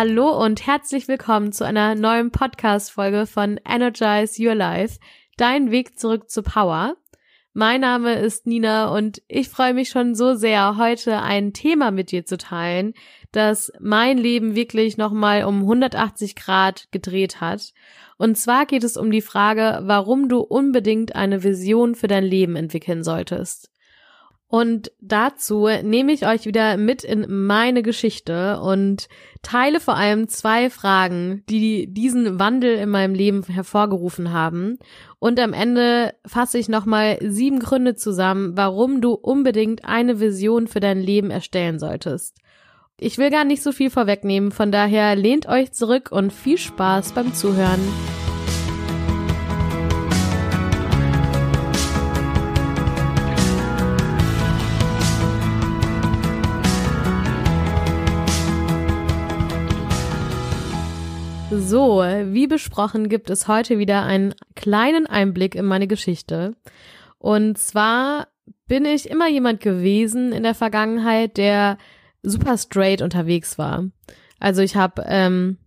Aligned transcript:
Hallo 0.00 0.30
und 0.44 0.64
herzlich 0.64 1.08
willkommen 1.08 1.50
zu 1.50 1.64
einer 1.66 1.96
neuen 1.96 2.30
Podcast-Folge 2.30 3.26
von 3.26 3.58
Energize 3.68 4.40
Your 4.40 4.54
Life, 4.54 5.00
dein 5.36 5.72
Weg 5.72 5.98
zurück 5.98 6.30
zu 6.30 6.44
Power. 6.44 6.94
Mein 7.52 7.80
Name 7.80 8.14
ist 8.14 8.46
Nina 8.46 8.94
und 8.94 9.20
ich 9.26 9.48
freue 9.48 9.74
mich 9.74 9.88
schon 9.88 10.14
so 10.14 10.34
sehr, 10.34 10.76
heute 10.76 11.20
ein 11.20 11.52
Thema 11.52 11.90
mit 11.90 12.12
dir 12.12 12.24
zu 12.24 12.36
teilen, 12.38 12.94
das 13.32 13.72
mein 13.80 14.18
Leben 14.18 14.54
wirklich 14.54 14.98
nochmal 14.98 15.42
um 15.42 15.62
180 15.62 16.36
Grad 16.36 16.86
gedreht 16.92 17.40
hat. 17.40 17.72
Und 18.18 18.38
zwar 18.38 18.66
geht 18.66 18.84
es 18.84 18.96
um 18.96 19.10
die 19.10 19.20
Frage, 19.20 19.80
warum 19.82 20.28
du 20.28 20.38
unbedingt 20.38 21.16
eine 21.16 21.42
Vision 21.42 21.96
für 21.96 22.06
dein 22.06 22.22
Leben 22.22 22.54
entwickeln 22.54 23.02
solltest. 23.02 23.72
Und 24.50 24.92
dazu 25.02 25.68
nehme 25.82 26.12
ich 26.12 26.26
euch 26.26 26.46
wieder 26.46 26.78
mit 26.78 27.04
in 27.04 27.26
meine 27.46 27.82
Geschichte 27.82 28.60
und 28.60 29.08
teile 29.42 29.78
vor 29.78 29.94
allem 29.94 30.28
zwei 30.28 30.70
Fragen, 30.70 31.44
die 31.50 31.92
diesen 31.92 32.38
Wandel 32.38 32.76
in 32.76 32.88
meinem 32.88 33.14
Leben 33.14 33.42
hervorgerufen 33.44 34.32
haben. 34.32 34.78
Und 35.18 35.38
am 35.38 35.52
Ende 35.52 36.14
fasse 36.24 36.56
ich 36.56 36.70
nochmal 36.70 37.18
sieben 37.20 37.58
Gründe 37.58 37.94
zusammen, 37.94 38.56
warum 38.56 39.02
du 39.02 39.12
unbedingt 39.12 39.84
eine 39.84 40.18
Vision 40.18 40.66
für 40.66 40.80
dein 40.80 41.00
Leben 41.00 41.30
erstellen 41.30 41.78
solltest. 41.78 42.34
Ich 42.98 43.18
will 43.18 43.30
gar 43.30 43.44
nicht 43.44 43.62
so 43.62 43.70
viel 43.70 43.90
vorwegnehmen, 43.90 44.50
von 44.50 44.72
daher 44.72 45.14
lehnt 45.14 45.46
euch 45.46 45.72
zurück 45.72 46.08
und 46.10 46.32
viel 46.32 46.58
Spaß 46.58 47.12
beim 47.12 47.34
Zuhören. 47.34 47.80
So, 61.68 61.98
wie 61.98 62.46
besprochen 62.46 63.10
gibt 63.10 63.28
es 63.28 63.46
heute 63.46 63.78
wieder 63.78 64.02
einen 64.02 64.34
kleinen 64.56 65.06
Einblick 65.06 65.54
in 65.54 65.66
meine 65.66 65.86
Geschichte. 65.86 66.56
Und 67.18 67.58
zwar 67.58 68.28
bin 68.66 68.86
ich 68.86 69.10
immer 69.10 69.28
jemand 69.28 69.60
gewesen 69.60 70.32
in 70.32 70.44
der 70.44 70.54
Vergangenheit, 70.54 71.36
der 71.36 71.76
super 72.22 72.56
straight 72.56 73.02
unterwegs 73.02 73.58
war. 73.58 73.84
Also 74.40 74.62
ich 74.62 74.76
habe 74.76 75.04
ähm, 75.06 75.58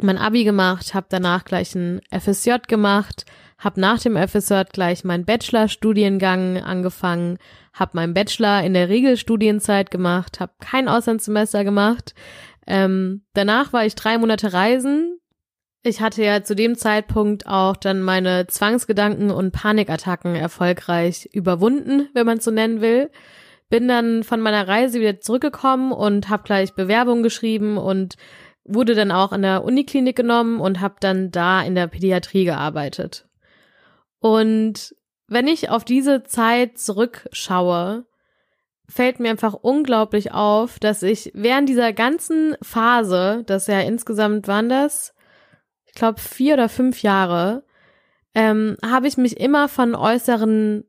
mein 0.00 0.16
Abi 0.16 0.44
gemacht, 0.44 0.94
habe 0.94 1.08
danach 1.10 1.44
gleich 1.44 1.74
ein 1.74 2.00
FSJ 2.10 2.52
gemacht, 2.66 3.26
habe 3.58 3.78
nach 3.78 4.00
dem 4.00 4.16
FSJ 4.16 4.62
gleich 4.72 5.04
meinen 5.04 5.26
Bachelorstudiengang 5.26 6.56
angefangen, 6.56 7.36
habe 7.74 7.90
meinen 7.96 8.14
Bachelor 8.14 8.62
in 8.62 8.72
der 8.72 8.88
Regelstudienzeit 8.88 9.90
gemacht, 9.90 10.40
habe 10.40 10.52
kein 10.60 10.88
Auslandssemester 10.88 11.64
gemacht, 11.64 12.14
ähm, 12.66 13.24
danach 13.34 13.74
war 13.74 13.84
ich 13.84 13.94
drei 13.94 14.16
Monate 14.16 14.54
reisen. 14.54 15.20
Ich 15.86 16.00
hatte 16.00 16.24
ja 16.24 16.42
zu 16.42 16.56
dem 16.56 16.76
Zeitpunkt 16.76 17.46
auch 17.46 17.76
dann 17.76 18.00
meine 18.00 18.46
Zwangsgedanken 18.46 19.30
und 19.30 19.52
Panikattacken 19.52 20.34
erfolgreich 20.34 21.28
überwunden, 21.34 22.08
wenn 22.14 22.24
man 22.24 22.38
es 22.38 22.44
so 22.44 22.50
nennen 22.50 22.80
will. 22.80 23.10
Bin 23.68 23.86
dann 23.86 24.24
von 24.24 24.40
meiner 24.40 24.66
Reise 24.66 24.98
wieder 24.98 25.20
zurückgekommen 25.20 25.92
und 25.92 26.30
habe 26.30 26.44
gleich 26.44 26.72
Bewerbung 26.72 27.22
geschrieben 27.22 27.76
und 27.76 28.16
wurde 28.64 28.94
dann 28.94 29.12
auch 29.12 29.30
in 29.34 29.42
der 29.42 29.62
Uniklinik 29.62 30.16
genommen 30.16 30.58
und 30.58 30.80
habe 30.80 30.94
dann 31.00 31.30
da 31.30 31.60
in 31.60 31.74
der 31.74 31.88
Pädiatrie 31.88 32.46
gearbeitet. 32.46 33.28
Und 34.20 34.94
wenn 35.28 35.46
ich 35.46 35.68
auf 35.68 35.84
diese 35.84 36.22
Zeit 36.22 36.78
zurückschaue, 36.78 38.06
fällt 38.88 39.20
mir 39.20 39.28
einfach 39.28 39.52
unglaublich 39.52 40.32
auf, 40.32 40.78
dass 40.78 41.02
ich 41.02 41.30
während 41.34 41.68
dieser 41.68 41.92
ganzen 41.92 42.56
Phase, 42.62 43.42
das 43.44 43.66
ja 43.66 43.80
insgesamt 43.80 44.48
waren 44.48 44.70
das, 44.70 45.13
ich 45.94 46.00
glaube 46.00 46.20
vier 46.20 46.54
oder 46.54 46.68
fünf 46.68 47.02
Jahre, 47.02 47.62
ähm, 48.34 48.76
habe 48.84 49.06
ich 49.06 49.16
mich 49.16 49.38
immer 49.38 49.68
von 49.68 49.94
äußeren 49.94 50.82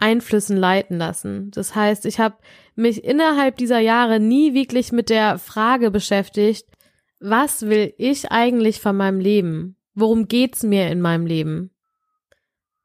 Einflüssen 0.00 0.56
leiten 0.56 0.98
lassen. 0.98 1.52
Das 1.52 1.76
heißt, 1.76 2.04
ich 2.04 2.18
habe 2.18 2.34
mich 2.74 3.04
innerhalb 3.04 3.56
dieser 3.58 3.78
Jahre 3.78 4.18
nie 4.18 4.52
wirklich 4.52 4.90
mit 4.90 5.08
der 5.08 5.38
Frage 5.38 5.92
beschäftigt, 5.92 6.66
was 7.20 7.68
will 7.68 7.94
ich 7.96 8.32
eigentlich 8.32 8.80
von 8.80 8.96
meinem 8.96 9.20
Leben? 9.20 9.76
Worum 9.94 10.26
geht's 10.26 10.64
mir 10.64 10.88
in 10.88 11.00
meinem 11.00 11.26
Leben? 11.26 11.70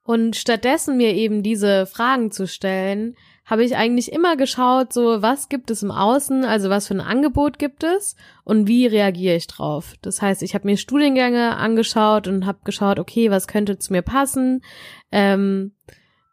Und 0.04 0.36
stattdessen 0.36 0.98
mir 0.98 1.16
eben 1.16 1.42
diese 1.42 1.88
Fragen 1.88 2.30
zu 2.30 2.48
stellen, 2.48 3.16
habe 3.46 3.64
ich 3.64 3.76
eigentlich 3.76 4.12
immer 4.12 4.36
geschaut, 4.36 4.92
so 4.92 5.22
was 5.22 5.50
gibt 5.50 5.70
es 5.70 5.84
im 5.84 5.92
Außen, 5.92 6.44
also 6.44 6.70
was 6.72 6.88
für 6.88 6.96
ein 6.96 7.02
Angebot 7.02 7.60
gibt 7.60 7.84
es 7.84 8.16
und 8.44 8.68
wie 8.68 8.88
reagiere 8.88 9.36
ich 9.36 9.46
drauf. 9.46 9.94
Das 10.02 10.22
heißt, 10.22 10.42
ich 10.42 10.56
habe 10.56 10.68
mir 10.68 10.78
Studiengänge 10.78 11.56
angeschaut 11.56 12.28
und 12.28 12.48
habe 12.48 12.60
geschaut, 12.66 12.98
okay, 12.98 13.30
was 13.30 13.48
könnte 13.48 13.78
zu 13.78 13.94
mir 13.94 14.02
passen 14.02 14.64
ähm, 15.12 15.76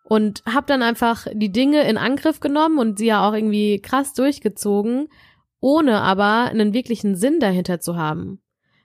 und 0.04 0.42
habe 0.46 0.66
dann 0.66 0.82
einfach 0.82 1.26
die 1.34 1.52
Dinge 1.52 1.86
in 1.86 1.98
Angriff 1.98 2.40
genommen 2.40 2.78
und 2.78 2.98
sie 2.98 3.06
ja 3.06 3.28
auch 3.28 3.34
irgendwie 3.34 3.80
krass 3.80 4.14
durchgezogen, 4.14 5.08
ohne 5.60 6.00
aber 6.00 6.50
einen 6.50 6.72
wirklichen 6.72 7.14
Sinn 7.14 7.40
dahinter 7.40 7.78
zu 7.78 7.96
haben. 7.96 8.40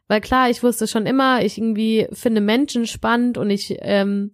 Weil 0.10 0.20
klar, 0.20 0.50
ich 0.50 0.64
wusste 0.64 0.88
schon 0.88 1.06
immer, 1.06 1.44
ich 1.44 1.58
irgendwie 1.58 2.08
finde 2.12 2.42
Menschen 2.42 2.88
spannend 2.88 3.38
und 3.38 3.50
ich 3.50 3.78
ähm, 3.80 4.34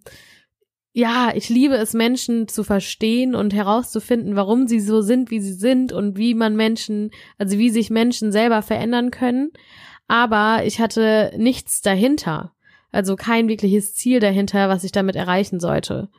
ja, 0.96 1.32
ich 1.34 1.48
liebe 1.48 1.74
es, 1.74 1.92
Menschen 1.92 2.46
zu 2.46 2.62
verstehen 2.62 3.34
und 3.34 3.52
herauszufinden, 3.52 4.36
warum 4.36 4.68
sie 4.68 4.78
so 4.78 5.00
sind, 5.02 5.32
wie 5.32 5.40
sie 5.40 5.52
sind 5.52 5.92
und 5.92 6.16
wie 6.16 6.34
man 6.34 6.54
Menschen, 6.54 7.10
also 7.36 7.58
wie 7.58 7.70
sich 7.70 7.90
Menschen 7.90 8.30
selber 8.30 8.62
verändern 8.62 9.10
können. 9.10 9.50
Aber 10.06 10.62
ich 10.64 10.80
hatte 10.80 11.32
nichts 11.36 11.82
dahinter. 11.82 12.52
Also 12.92 13.16
kein 13.16 13.48
wirkliches 13.48 13.92
Ziel 13.94 14.20
dahinter, 14.20 14.68
was 14.68 14.84
ich 14.84 14.92
damit 14.92 15.16
erreichen 15.16 15.58
sollte. 15.58 16.10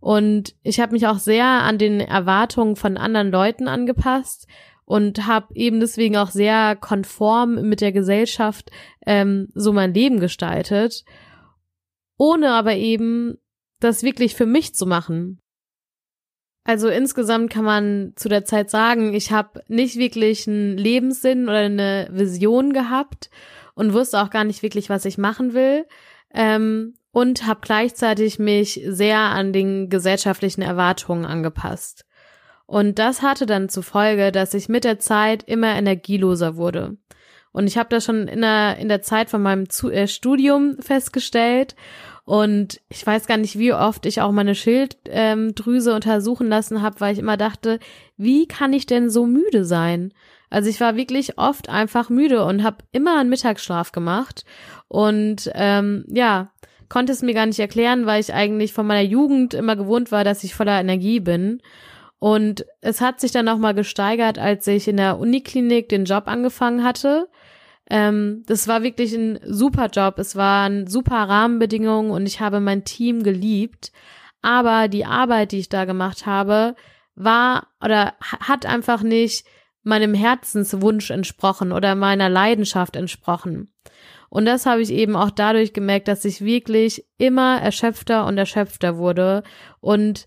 Und 0.00 0.56
ich 0.64 0.80
habe 0.80 0.90
mich 0.90 1.06
auch 1.06 1.20
sehr 1.20 1.46
an 1.46 1.78
den 1.78 2.00
Erwartungen 2.00 2.74
von 2.74 2.96
anderen 2.96 3.30
Leuten 3.30 3.68
angepasst 3.68 4.48
und 4.84 5.28
habe 5.28 5.54
eben 5.54 5.78
deswegen 5.78 6.16
auch 6.16 6.32
sehr 6.32 6.74
konform 6.74 7.68
mit 7.68 7.80
der 7.80 7.92
Gesellschaft 7.92 8.72
ähm, 9.06 9.50
so 9.54 9.72
mein 9.72 9.94
Leben 9.94 10.18
gestaltet, 10.18 11.04
ohne 12.18 12.50
aber 12.50 12.74
eben 12.74 13.38
das 13.80 14.02
wirklich 14.02 14.34
für 14.34 14.46
mich 14.46 14.74
zu 14.74 14.86
machen. 14.86 15.40
Also 16.64 16.88
insgesamt 16.88 17.50
kann 17.50 17.64
man 17.64 18.12
zu 18.16 18.28
der 18.28 18.44
Zeit 18.44 18.70
sagen, 18.70 19.14
ich 19.14 19.30
habe 19.30 19.62
nicht 19.68 19.96
wirklich 19.96 20.48
einen 20.48 20.76
Lebenssinn 20.76 21.44
oder 21.44 21.58
eine 21.58 22.08
Vision 22.10 22.72
gehabt 22.72 23.30
und 23.74 23.92
wusste 23.92 24.20
auch 24.20 24.30
gar 24.30 24.42
nicht 24.42 24.62
wirklich, 24.62 24.90
was 24.90 25.04
ich 25.04 25.16
machen 25.16 25.54
will. 25.54 25.86
Ähm, 26.34 26.94
und 27.12 27.46
habe 27.46 27.60
gleichzeitig 27.62 28.38
mich 28.38 28.78
sehr 28.84 29.18
an 29.18 29.54
den 29.54 29.88
gesellschaftlichen 29.88 30.60
Erwartungen 30.60 31.24
angepasst. 31.24 32.04
Und 32.66 32.98
das 32.98 33.22
hatte 33.22 33.46
dann 33.46 33.70
zur 33.70 33.84
Folge, 33.84 34.32
dass 34.32 34.52
ich 34.52 34.68
mit 34.68 34.84
der 34.84 34.98
Zeit 34.98 35.44
immer 35.44 35.74
energieloser 35.76 36.56
wurde. 36.56 36.98
Und 37.52 37.68
ich 37.68 37.78
habe 37.78 37.88
das 37.88 38.04
schon 38.04 38.28
in 38.28 38.42
der, 38.42 38.76
in 38.76 38.88
der 38.88 39.00
Zeit 39.00 39.30
von 39.30 39.40
meinem 39.40 39.64
äh, 39.90 40.08
Studium 40.08 40.76
festgestellt 40.80 41.74
und 42.26 42.80
ich 42.88 43.06
weiß 43.06 43.28
gar 43.28 43.36
nicht, 43.36 43.56
wie 43.56 43.72
oft 43.72 44.04
ich 44.04 44.20
auch 44.20 44.32
meine 44.32 44.56
Schilddrüse 44.56 45.94
untersuchen 45.94 46.48
lassen 46.48 46.82
habe, 46.82 47.00
weil 47.00 47.12
ich 47.12 47.20
immer 47.20 47.36
dachte, 47.36 47.78
wie 48.16 48.48
kann 48.48 48.72
ich 48.72 48.84
denn 48.84 49.08
so 49.08 49.26
müde 49.26 49.64
sein? 49.64 50.12
Also 50.50 50.68
ich 50.68 50.80
war 50.80 50.96
wirklich 50.96 51.38
oft 51.38 51.68
einfach 51.68 52.10
müde 52.10 52.44
und 52.44 52.64
habe 52.64 52.78
immer 52.90 53.20
einen 53.20 53.30
Mittagsschlaf 53.30 53.92
gemacht. 53.92 54.44
Und 54.88 55.48
ähm, 55.54 56.04
ja, 56.08 56.50
konnte 56.88 57.12
es 57.12 57.22
mir 57.22 57.32
gar 57.32 57.46
nicht 57.46 57.60
erklären, 57.60 58.06
weil 58.06 58.20
ich 58.20 58.34
eigentlich 58.34 58.72
von 58.72 58.88
meiner 58.88 59.08
Jugend 59.08 59.54
immer 59.54 59.76
gewohnt 59.76 60.10
war, 60.10 60.24
dass 60.24 60.42
ich 60.42 60.56
voller 60.56 60.80
Energie 60.80 61.20
bin. 61.20 61.62
Und 62.18 62.66
es 62.80 63.00
hat 63.00 63.20
sich 63.20 63.30
dann 63.30 63.44
nochmal 63.44 63.74
gesteigert, 63.74 64.36
als 64.36 64.66
ich 64.66 64.88
in 64.88 64.96
der 64.96 65.20
Uniklinik 65.20 65.88
den 65.88 66.06
Job 66.06 66.24
angefangen 66.26 66.82
hatte. 66.82 67.28
Ähm, 67.88 68.42
das 68.46 68.68
war 68.68 68.82
wirklich 68.82 69.14
ein 69.14 69.38
super 69.44 69.86
Job. 69.86 70.18
Es 70.18 70.36
waren 70.36 70.86
super 70.86 71.28
Rahmenbedingungen 71.28 72.10
und 72.10 72.26
ich 72.26 72.40
habe 72.40 72.60
mein 72.60 72.84
Team 72.84 73.22
geliebt. 73.22 73.92
Aber 74.42 74.88
die 74.88 75.04
Arbeit, 75.04 75.52
die 75.52 75.58
ich 75.58 75.68
da 75.68 75.84
gemacht 75.84 76.26
habe, 76.26 76.74
war 77.14 77.68
oder 77.82 78.14
hat 78.20 78.66
einfach 78.66 79.02
nicht 79.02 79.46
meinem 79.82 80.14
Herzenswunsch 80.14 81.10
entsprochen 81.10 81.72
oder 81.72 81.94
meiner 81.94 82.28
Leidenschaft 82.28 82.96
entsprochen. 82.96 83.72
Und 84.28 84.44
das 84.44 84.66
habe 84.66 84.82
ich 84.82 84.90
eben 84.90 85.14
auch 85.16 85.30
dadurch 85.30 85.72
gemerkt, 85.72 86.08
dass 86.08 86.24
ich 86.24 86.44
wirklich 86.44 87.06
immer 87.18 87.60
erschöpfter 87.60 88.26
und 88.26 88.36
erschöpfter 88.36 88.98
wurde 88.98 89.44
und 89.80 90.26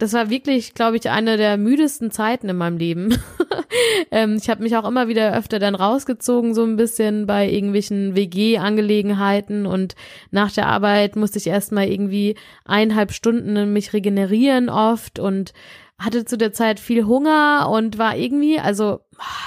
das 0.00 0.14
war 0.14 0.30
wirklich, 0.30 0.72
glaube 0.72 0.96
ich, 0.96 1.10
eine 1.10 1.36
der 1.36 1.58
müdesten 1.58 2.10
Zeiten 2.10 2.48
in 2.48 2.56
meinem 2.56 2.78
Leben. 2.78 3.18
ähm, 4.10 4.38
ich 4.40 4.48
habe 4.48 4.62
mich 4.62 4.74
auch 4.76 4.88
immer 4.88 5.08
wieder 5.08 5.36
öfter 5.36 5.58
dann 5.58 5.74
rausgezogen, 5.74 6.54
so 6.54 6.64
ein 6.64 6.76
bisschen 6.76 7.26
bei 7.26 7.48
irgendwelchen 7.48 8.16
WG-Angelegenheiten 8.16 9.66
und 9.66 9.94
nach 10.30 10.50
der 10.52 10.68
Arbeit 10.68 11.16
musste 11.16 11.38
ich 11.38 11.46
erstmal 11.46 11.86
irgendwie 11.88 12.34
eineinhalb 12.64 13.12
Stunden 13.12 13.74
mich 13.74 13.92
regenerieren 13.92 14.70
oft 14.70 15.18
und 15.18 15.52
hatte 15.98 16.24
zu 16.24 16.38
der 16.38 16.54
Zeit 16.54 16.80
viel 16.80 17.04
Hunger 17.04 17.68
und 17.70 17.98
war 17.98 18.16
irgendwie, 18.16 18.58
also 18.58 19.00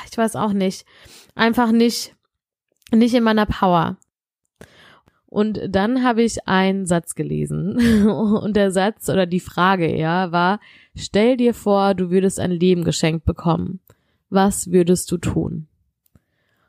ich 0.09 0.15
weiß 0.15 0.35
auch 0.35 0.53
nicht, 0.53 0.85
einfach 1.33 1.71
nicht 1.71 2.15
nicht 2.91 3.15
in 3.15 3.23
meiner 3.23 3.47
Power. 3.47 3.97
Und 5.33 5.61
dann 5.67 6.03
habe 6.03 6.21
ich 6.21 6.47
einen 6.47 6.85
Satz 6.85 7.15
gelesen 7.15 8.05
und 8.07 8.55
der 8.55 8.69
Satz 8.69 9.09
oder 9.09 9.25
die 9.25 9.39
Frage 9.39 9.87
eher 9.87 10.31
war, 10.31 10.59
stell 10.93 11.37
dir 11.37 11.55
vor, 11.55 11.95
du 11.95 12.11
würdest 12.11 12.39
ein 12.39 12.51
Leben 12.51 12.83
geschenkt 12.83 13.25
bekommen. 13.25 13.79
Was 14.29 14.69
würdest 14.69 15.11
du 15.11 15.17
tun? 15.17 15.65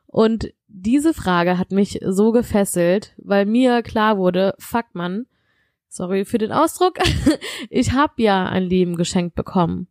Und 0.07 0.55
diese 0.67 1.13
Frage 1.13 1.59
hat 1.59 1.73
mich 1.73 2.01
so 2.07 2.33
gefesselt, 2.33 3.13
weil 3.19 3.45
mir 3.45 3.83
klar 3.83 4.17
wurde, 4.17 4.55
fuck 4.59 4.87
man, 4.95 5.27
sorry 5.91 6.25
für 6.25 6.39
den 6.39 6.51
Ausdruck, 6.51 6.95
ich 7.69 7.93
habe 7.93 8.15
ja 8.23 8.47
ein 8.47 8.63
Leben 8.63 8.97
geschenkt 8.97 9.35
bekommen. 9.35 9.89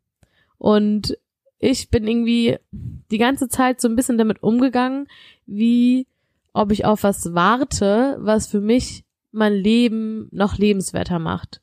Und 0.57 1.15
ich 1.59 1.91
bin 1.91 2.07
irgendwie 2.07 2.57
die 2.71 3.19
ganze 3.19 3.49
Zeit 3.49 3.79
so 3.79 3.87
ein 3.87 3.95
bisschen 3.95 4.17
damit 4.17 4.41
umgegangen, 4.41 5.07
wie 5.45 6.07
ob 6.53 6.71
ich 6.71 6.85
auf 6.85 7.03
was 7.03 7.33
warte, 7.33 8.17
was 8.19 8.47
für 8.47 8.61
mich 8.61 9.03
mein 9.31 9.53
Leben 9.53 10.29
noch 10.31 10.57
lebenswerter 10.57 11.19
macht. 11.19 11.61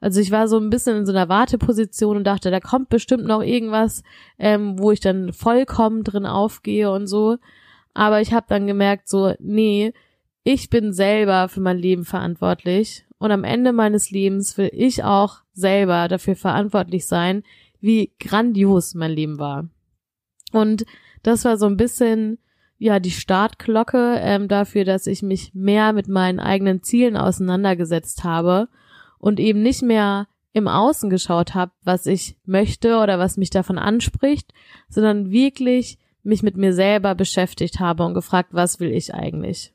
Also 0.00 0.20
ich 0.20 0.30
war 0.30 0.48
so 0.48 0.58
ein 0.58 0.70
bisschen 0.70 0.96
in 0.96 1.06
so 1.06 1.12
einer 1.12 1.28
Warteposition 1.28 2.16
und 2.16 2.24
dachte, 2.24 2.50
da 2.50 2.58
kommt 2.58 2.88
bestimmt 2.88 3.26
noch 3.26 3.42
irgendwas, 3.42 4.02
ähm, 4.38 4.78
wo 4.78 4.92
ich 4.92 5.00
dann 5.00 5.34
vollkommen 5.34 6.04
drin 6.04 6.24
aufgehe 6.24 6.90
und 6.90 7.06
so. 7.06 7.36
Aber 7.92 8.22
ich 8.22 8.32
habe 8.32 8.46
dann 8.48 8.66
gemerkt, 8.66 9.08
so, 9.08 9.34
nee, 9.38 9.92
ich 10.42 10.70
bin 10.70 10.94
selber 10.94 11.48
für 11.48 11.60
mein 11.60 11.78
Leben 11.78 12.06
verantwortlich 12.06 13.04
und 13.18 13.30
am 13.30 13.44
Ende 13.44 13.72
meines 13.72 14.10
Lebens 14.10 14.56
will 14.56 14.70
ich 14.72 15.04
auch 15.04 15.40
selber 15.52 16.08
dafür 16.08 16.34
verantwortlich 16.34 17.06
sein, 17.06 17.42
wie 17.80 18.12
grandios 18.18 18.94
mein 18.94 19.10
Leben 19.10 19.38
war. 19.38 19.68
Und 20.52 20.86
das 21.22 21.44
war 21.44 21.58
so 21.58 21.66
ein 21.66 21.76
bisschen 21.76 22.38
ja 22.80 22.98
die 22.98 23.10
Startglocke 23.10 24.18
ähm, 24.20 24.48
dafür, 24.48 24.84
dass 24.84 25.06
ich 25.06 25.22
mich 25.22 25.54
mehr 25.54 25.92
mit 25.92 26.08
meinen 26.08 26.40
eigenen 26.40 26.82
Zielen 26.82 27.16
auseinandergesetzt 27.16 28.24
habe 28.24 28.68
und 29.18 29.38
eben 29.38 29.62
nicht 29.62 29.82
mehr 29.82 30.26
im 30.52 30.66
Außen 30.66 31.10
geschaut 31.10 31.54
habe, 31.54 31.72
was 31.84 32.06
ich 32.06 32.36
möchte 32.46 32.98
oder 32.98 33.18
was 33.18 33.36
mich 33.36 33.50
davon 33.50 33.78
anspricht, 33.78 34.52
sondern 34.88 35.30
wirklich 35.30 35.98
mich 36.22 36.42
mit 36.42 36.56
mir 36.56 36.72
selber 36.72 37.14
beschäftigt 37.14 37.80
habe 37.80 38.02
und 38.04 38.14
gefragt, 38.14 38.48
was 38.52 38.80
will 38.80 38.92
ich 38.92 39.14
eigentlich? 39.14 39.74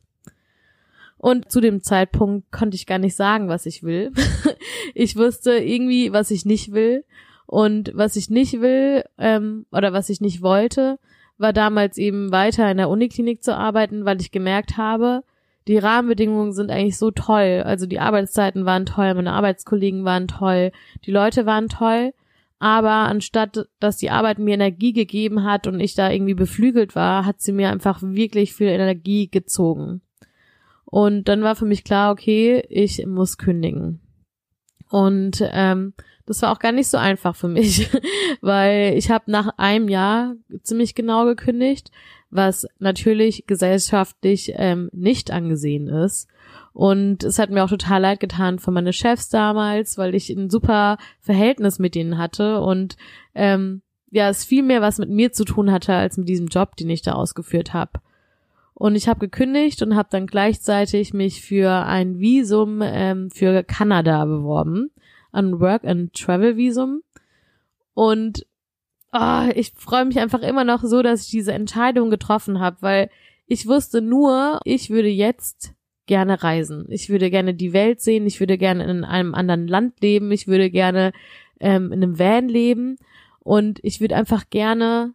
Und 1.18 1.51
zu 1.51 1.62
dem 1.62 1.81
Zeitpunkt 1.81 2.51
konnte 2.51 2.75
ich 2.75 2.88
gar 2.88 3.00
nicht 3.00 3.16
sagen, 3.16 3.48
was 3.48 3.68
ich 3.68 3.84
will. 3.84 4.12
ich 4.96 5.16
wusste 5.16 5.54
irgendwie, 5.54 6.12
was 6.12 6.31
ich 6.31 6.44
nicht 6.44 6.72
will. 6.72 7.06
Und 7.46 7.92
was 7.94 8.16
ich 8.16 8.31
nicht 8.31 8.62
will 8.62 9.04
ähm, 9.19 9.68
oder 9.72 9.94
was 9.94 10.10
ich 10.10 10.19
nicht 10.19 10.42
wollte, 10.42 10.98
war 11.38 11.54
damals 11.54 11.98
eben 11.98 12.32
weiter 12.32 12.70
in 12.70 12.78
der 12.78 12.90
Uniklinik 12.90 13.44
zu 13.44 13.56
arbeiten, 13.56 14.06
weil 14.06 14.22
ich 14.22 14.32
gemerkt 14.32 14.78
habe, 14.78 15.24
die 15.68 15.78
Rahmenbedingungen 15.78 16.54
sind 16.54 16.70
eigentlich 16.70 16.98
so 16.98 17.12
toll. 17.12 17.64
Also 17.66 17.88
die 17.88 18.00
Arbeitszeiten 18.00 18.66
waren 18.66 18.86
toll, 18.86 19.14
meine 19.14 19.34
Arbeitskollegen 19.34 20.06
waren 20.06 20.28
toll, 20.28 20.72
die 21.06 21.12
Leute 21.12 21.46
waren 21.46 21.70
toll. 21.70 22.14
Aber 22.60 22.92
anstatt, 22.92 23.68
dass 23.80 23.98
die 23.98 24.10
Arbeit 24.10 24.40
mir 24.40 24.54
Energie 24.54 24.94
gegeben 24.94 25.44
hat 25.44 25.68
und 25.68 25.80
ich 25.80 25.94
da 25.94 26.10
irgendwie 26.10 26.36
beflügelt 26.36 26.96
war, 26.96 27.26
hat 27.26 27.42
sie 27.42 27.52
mir 27.52 27.70
einfach 27.70 28.02
wirklich 28.02 28.54
viel 28.54 28.68
Energie 28.68 29.28
gezogen. 29.28 30.02
Und 30.86 31.28
dann 31.28 31.42
war 31.42 31.56
für 31.56 31.66
mich 31.66 31.84
klar, 31.84 32.12
okay, 32.12 32.64
ich 32.70 33.06
muss 33.06 33.38
kündigen. 33.38 34.00
Und 34.95 35.44
ähm, 35.51 35.94
das 36.25 36.42
war 36.42 36.53
auch 36.53 36.59
gar 36.59 36.71
nicht 36.71 36.88
so 36.88 36.97
einfach 36.97 37.36
für 37.36 37.50
mich, 37.50 37.89
weil 38.42 38.94
ich 38.95 39.12
habe 39.12 39.30
nach 39.30 39.50
einem 39.57 39.89
Jahr 39.89 40.36
ziemlich 40.63 40.95
genau 40.95 41.25
gekündigt, 41.25 41.92
was 42.30 42.65
natürlich 42.80 43.45
gesellschaftlich 43.45 44.53
ähm, 44.56 44.89
nicht 44.94 45.31
angesehen 45.31 45.89
ist. 45.89 46.30
Und 46.71 47.25
es 47.25 47.39
hat 47.39 47.50
mir 47.50 47.65
auch 47.65 47.69
total 47.69 48.03
leid 48.03 48.21
getan 48.21 48.57
von 48.57 48.74
meine 48.74 48.94
Chefs 48.94 49.27
damals, 49.27 49.97
weil 49.97 50.15
ich 50.15 50.30
ein 50.30 50.50
super 50.50 50.98
Verhältnis 51.19 51.77
mit 51.77 51.94
denen 51.94 52.18
hatte 52.18 52.62
und 52.62 52.95
ähm, 53.33 53.81
ja, 54.12 54.30
es 54.30 54.45
viel 54.45 54.63
mehr 54.63 54.80
was 54.80 54.98
mit 54.98 55.09
mir 55.09 55.33
zu 55.33 55.44
tun 55.44 55.74
hatte 55.74 55.94
als 55.94 56.15
mit 56.15 56.30
diesem 56.30 56.48
Job, 56.48 56.77
den 56.77 56.89
ich 56.89 57.01
da 57.01 57.15
ausgeführt 57.15 57.74
habe. 57.74 58.00
Und 58.75 58.95
ich 58.95 59.07
habe 59.07 59.22
gekündigt 59.22 59.81
und 59.81 59.95
habe 59.95 60.10
dann 60.12 60.27
gleichzeitig 60.27 61.13
mich 61.13 61.42
für 61.42 61.72
ein 61.72 62.19
Visum 62.19 62.81
ähm, 62.83 63.31
für 63.31 63.63
Kanada 63.63 64.25
beworben 64.25 64.92
an 65.31 65.60
Work 65.60 65.86
and 65.86 66.13
Travel 66.13 66.57
Visum. 66.57 67.01
Und 67.94 68.45
oh, 69.13 69.50
ich 69.56 69.72
freue 69.75 70.06
mich 70.06 70.19
einfach 70.19 70.42
immer 70.42 70.66
noch 70.66 70.83
so, 70.83 71.01
dass 71.01 71.24
ich 71.24 71.30
diese 71.30 71.54
Entscheidung 71.54 72.10
getroffen 72.10 72.60
habe, 72.60 72.77
weil 72.81 73.10
ich 73.48 73.66
wusste 73.66 74.01
nur, 74.01 74.60
ich 74.66 74.89
würde 74.89 75.07
jetzt 75.07 75.74
gerne 76.06 76.44
reisen. 76.44 76.86
Ich 76.89 77.10
würde 77.10 77.30
gerne 77.30 77.54
die 77.54 77.72
Welt 77.72 78.01
sehen. 78.01 78.25
Ich 78.25 78.42
würde 78.42 78.57
gerne 78.57 78.83
in 78.83 79.04
einem 79.06 79.33
anderen 79.33 79.68
Land 79.68 80.01
leben. 80.01 80.31
Ich 80.31 80.48
würde 80.48 80.69
gerne 80.69 81.13
ähm, 81.60 81.94
in 81.94 82.04
einem 82.04 82.19
Van 82.19 82.50
leben. 82.50 82.98
Und 83.39 83.80
ich 83.83 84.01
würde 84.01 84.16
einfach 84.16 84.50
gerne 84.50 85.13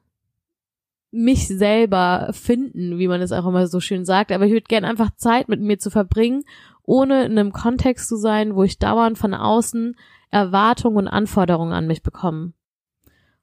mich 1.12 1.48
selber 1.48 2.28
finden, 2.32 2.98
wie 2.98 3.08
man 3.08 3.20
es 3.20 3.32
auch 3.32 3.46
immer 3.46 3.66
so 3.66 3.80
schön 3.80 4.04
sagt. 4.04 4.30
Aber 4.30 4.46
ich 4.46 4.52
würde 4.52 4.66
gerne 4.68 4.86
einfach 4.86 5.10
Zeit 5.16 5.48
mit 5.48 5.60
mir 5.60 5.78
zu 5.78 5.90
verbringen 5.90 6.44
ohne 6.90 7.24
in 7.24 7.38
einem 7.38 7.52
Kontext 7.52 8.08
zu 8.08 8.16
sein, 8.16 8.56
wo 8.56 8.64
ich 8.64 8.80
dauernd 8.80 9.16
von 9.16 9.32
außen 9.32 9.96
Erwartungen 10.32 10.96
und 10.96 11.08
Anforderungen 11.08 11.72
an 11.72 11.86
mich 11.86 12.02
bekomme. 12.02 12.52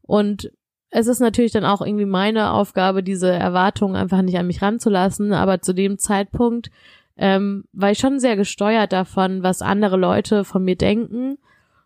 Und 0.02 0.52
es 0.90 1.08
ist 1.08 1.22
natürlich 1.22 1.54
dann 1.54 1.64
auch 1.64 1.82
irgendwie 1.82 2.06
meine 2.06 2.52
Aufgabe, 2.52 3.04
diese 3.04 3.32
Erwartungen 3.32 3.96
einfach 3.96 4.22
nicht 4.22 4.38
an 4.38 4.48
mich 4.48 4.62
ranzulassen, 4.62 5.32
aber 5.32 5.62
zu 5.62 5.74
dem 5.74 5.98
Zeitpunkt 5.98 6.72
ähm, 7.16 7.64
war 7.72 7.92
ich 7.92 8.00
schon 8.00 8.20
sehr 8.20 8.36
gesteuert 8.36 8.92
davon, 8.92 9.44
was 9.44 9.62
andere 9.62 9.96
Leute 9.96 10.44
von 10.44 10.66
mir 10.66 10.76
denken 10.76 11.38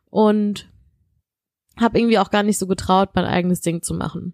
und 0.10 0.68
habe 1.80 2.00
irgendwie 2.00 2.18
auch 2.18 2.32
gar 2.32 2.42
nicht 2.42 2.58
so 2.58 2.66
getraut, 2.66 3.10
mein 3.14 3.26
eigenes 3.26 3.62
Ding 3.62 3.84
zu 3.84 3.94
machen. 3.94 4.34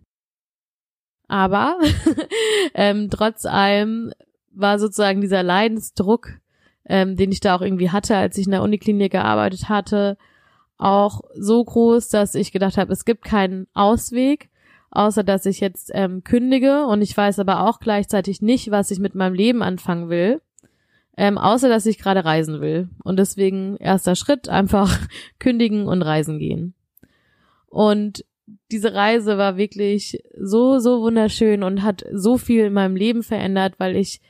Aber 1.27 1.77
ähm, 2.73 3.09
trotz 3.09 3.45
allem 3.45 4.11
war 4.51 4.79
sozusagen 4.79 5.21
dieser 5.21 5.43
Leidensdruck 5.43 6.39
ähm, 6.87 7.15
den 7.15 7.31
ich 7.31 7.39
da 7.39 7.55
auch 7.55 7.61
irgendwie 7.61 7.91
hatte, 7.91 8.15
als 8.15 8.37
ich 8.37 8.45
in 8.45 8.51
der 8.51 8.63
Uniklinik 8.63 9.11
gearbeitet 9.11 9.69
hatte, 9.69 10.17
auch 10.77 11.21
so 11.35 11.63
groß, 11.63 12.09
dass 12.09 12.35
ich 12.35 12.51
gedacht 12.51 12.77
habe, 12.77 12.93
es 12.93 13.03
gibt 13.03 13.23
keinen 13.23 13.67
Ausweg, 13.73 14.49
außer 14.91 15.23
dass 15.23 15.45
ich 15.45 15.59
jetzt 15.59 15.91
ähm, 15.93 16.23
kündige 16.23 16.85
und 16.85 17.01
ich 17.01 17.15
weiß 17.15 17.39
aber 17.39 17.67
auch 17.67 17.79
gleichzeitig 17.79 18.41
nicht, 18.41 18.71
was 18.71 18.91
ich 18.91 18.99
mit 18.99 19.15
meinem 19.15 19.33
Leben 19.33 19.63
anfangen 19.63 20.09
will, 20.09 20.41
ähm, 21.17 21.37
außer 21.37 21.67
dass 21.67 21.85
ich 21.85 21.97
gerade 21.97 22.23
reisen 22.23 22.61
will. 22.61 22.89
Und 23.03 23.17
deswegen 23.17 23.75
erster 23.77 24.15
Schritt, 24.15 24.49
einfach 24.49 24.97
kündigen 25.39 25.87
und 25.87 26.03
reisen 26.03 26.39
gehen. 26.39 26.73
Und 27.67 28.23
diese 28.71 28.93
Reise 28.93 29.37
war 29.37 29.57
wirklich 29.57 30.23
so, 30.39 30.79
so 30.79 31.01
wunderschön 31.01 31.63
und 31.63 31.83
hat 31.83 32.05
so 32.13 32.37
viel 32.37 32.65
in 32.65 32.73
meinem 32.73 32.95
Leben 32.95 33.23
verändert, 33.23 33.75
weil 33.77 33.95
ich 33.95 34.21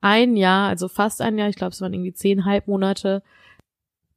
ein 0.00 0.36
Jahr, 0.36 0.68
also 0.68 0.88
fast 0.88 1.20
ein 1.20 1.38
Jahr, 1.38 1.48
ich 1.48 1.56
glaube, 1.56 1.72
es 1.72 1.80
waren 1.80 1.92
irgendwie 1.92 2.14
zehn 2.14 2.44
Halbmonate, 2.44 3.22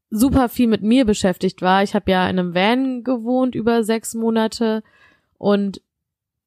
super 0.10 0.50
viel 0.50 0.67
mit 0.67 0.84
mir 0.84 1.05
beschäftigt 1.05 1.62
war. 1.62 1.84
Ich 1.84 1.96
habe 1.96 2.12
ja 2.12 2.29
in 2.29 2.39
einem 2.39 2.53
Van 2.53 3.03
gewohnt 3.03 3.55
über 3.55 3.84
sechs 3.84 4.13
Monate 4.13 4.84
und 5.38 5.81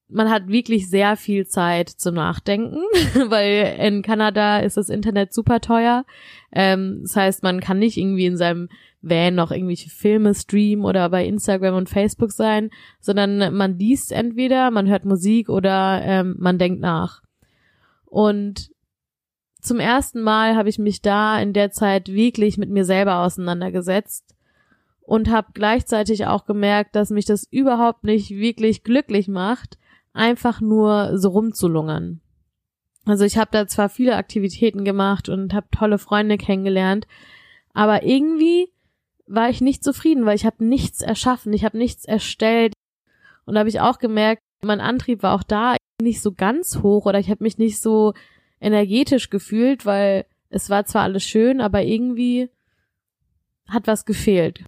man 0.08 0.30
hat 0.30 0.48
wirklich 0.48 0.88
sehr 0.88 1.16
viel 1.16 1.46
Zeit 1.46 1.88
zum 1.88 2.14
Nachdenken, 2.14 2.76
weil 3.28 3.76
in 3.78 4.02
Kanada 4.02 4.58
ist 4.58 4.76
das 4.76 4.88
Internet 4.88 5.32
super 5.32 5.60
teuer. 5.60 6.04
Ähm, 6.52 7.00
das 7.02 7.16
heißt, 7.16 7.42
man 7.42 7.60
kann 7.60 7.78
nicht 7.78 7.96
irgendwie 7.96 8.26
in 8.26 8.36
seinem 8.36 8.68
Van 9.02 9.34
noch 9.34 9.50
irgendwelche 9.50 9.90
Filme 9.90 10.34
streamen 10.34 10.84
oder 10.84 11.08
bei 11.10 11.26
Instagram 11.26 11.74
und 11.74 11.88
Facebook 11.88 12.32
sein, 12.32 12.70
sondern 13.00 13.54
man 13.54 13.78
liest 13.78 14.12
entweder, 14.12 14.70
man 14.70 14.88
hört 14.88 15.04
Musik 15.04 15.48
oder 15.48 16.00
ähm, 16.02 16.36
man 16.38 16.58
denkt 16.58 16.80
nach. 16.80 17.22
Und 18.06 18.70
zum 19.60 19.80
ersten 19.80 20.20
Mal 20.20 20.56
habe 20.56 20.68
ich 20.68 20.78
mich 20.78 21.02
da 21.02 21.38
in 21.40 21.52
der 21.52 21.70
Zeit 21.70 22.08
wirklich 22.08 22.58
mit 22.58 22.70
mir 22.70 22.84
selber 22.84 23.20
auseinandergesetzt 23.20 24.34
und 25.00 25.30
habe 25.30 25.48
gleichzeitig 25.54 26.26
auch 26.26 26.44
gemerkt, 26.44 26.94
dass 26.96 27.10
mich 27.10 27.24
das 27.24 27.44
überhaupt 27.50 28.04
nicht 28.04 28.30
wirklich 28.30 28.84
glücklich 28.84 29.28
macht, 29.28 29.78
einfach 30.14 30.60
nur 30.60 31.18
so 31.18 31.28
rumzulungern. 31.28 32.20
Also 33.04 33.24
ich 33.24 33.36
habe 33.36 33.50
da 33.52 33.66
zwar 33.66 33.90
viele 33.90 34.16
Aktivitäten 34.16 34.84
gemacht 34.84 35.28
und 35.28 35.52
habe 35.52 35.66
tolle 35.70 35.98
Freunde 35.98 36.38
kennengelernt, 36.38 37.06
aber 37.74 38.04
irgendwie 38.04 38.72
war 39.26 39.50
ich 39.50 39.60
nicht 39.60 39.84
zufrieden, 39.84 40.24
weil 40.24 40.36
ich 40.36 40.46
habe 40.46 40.64
nichts 40.64 41.02
erschaffen, 41.02 41.52
ich 41.52 41.64
habe 41.64 41.76
nichts 41.76 42.06
erstellt 42.06 42.72
und 43.44 43.54
da 43.54 43.60
habe 43.60 43.68
ich 43.68 43.80
auch 43.80 43.98
gemerkt, 43.98 44.40
mein 44.62 44.80
Antrieb 44.80 45.22
war 45.22 45.34
auch 45.34 45.42
da 45.42 45.76
nicht 46.00 46.22
so 46.22 46.32
ganz 46.32 46.82
hoch 46.82 47.04
oder 47.04 47.18
ich 47.18 47.28
habe 47.28 47.44
mich 47.44 47.58
nicht 47.58 47.80
so 47.80 48.14
energetisch 48.60 49.28
gefühlt, 49.28 49.84
weil 49.84 50.24
es 50.48 50.70
war 50.70 50.86
zwar 50.86 51.02
alles 51.02 51.24
schön, 51.24 51.60
aber 51.60 51.82
irgendwie 51.82 52.48
hat 53.68 53.86
was 53.86 54.06
gefehlt. 54.06 54.64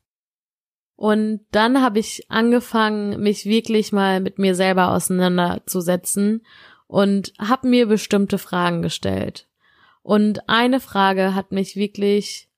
Und 0.97 1.41
dann 1.51 1.83
habe 1.83 1.99
ich 1.99 2.25
angefangen, 2.31 3.21
mich 3.21 3.45
wirklich 3.45 3.93
mal 3.93 4.21
mit 4.21 4.39
mir 4.39 4.55
selber 4.55 4.93
auseinanderzusetzen 4.93 6.45
und 6.87 7.35
habe 7.39 7.69
mir 7.69 7.87
bestimmte 7.87 8.39
Fragen 8.39 8.81
gestellt. 8.81 9.47
Und 10.03 10.49
eine 10.49 10.81
Frage 10.81 11.35
hat 11.35 11.53
mich 11.53 11.77
wirklich 11.77 12.49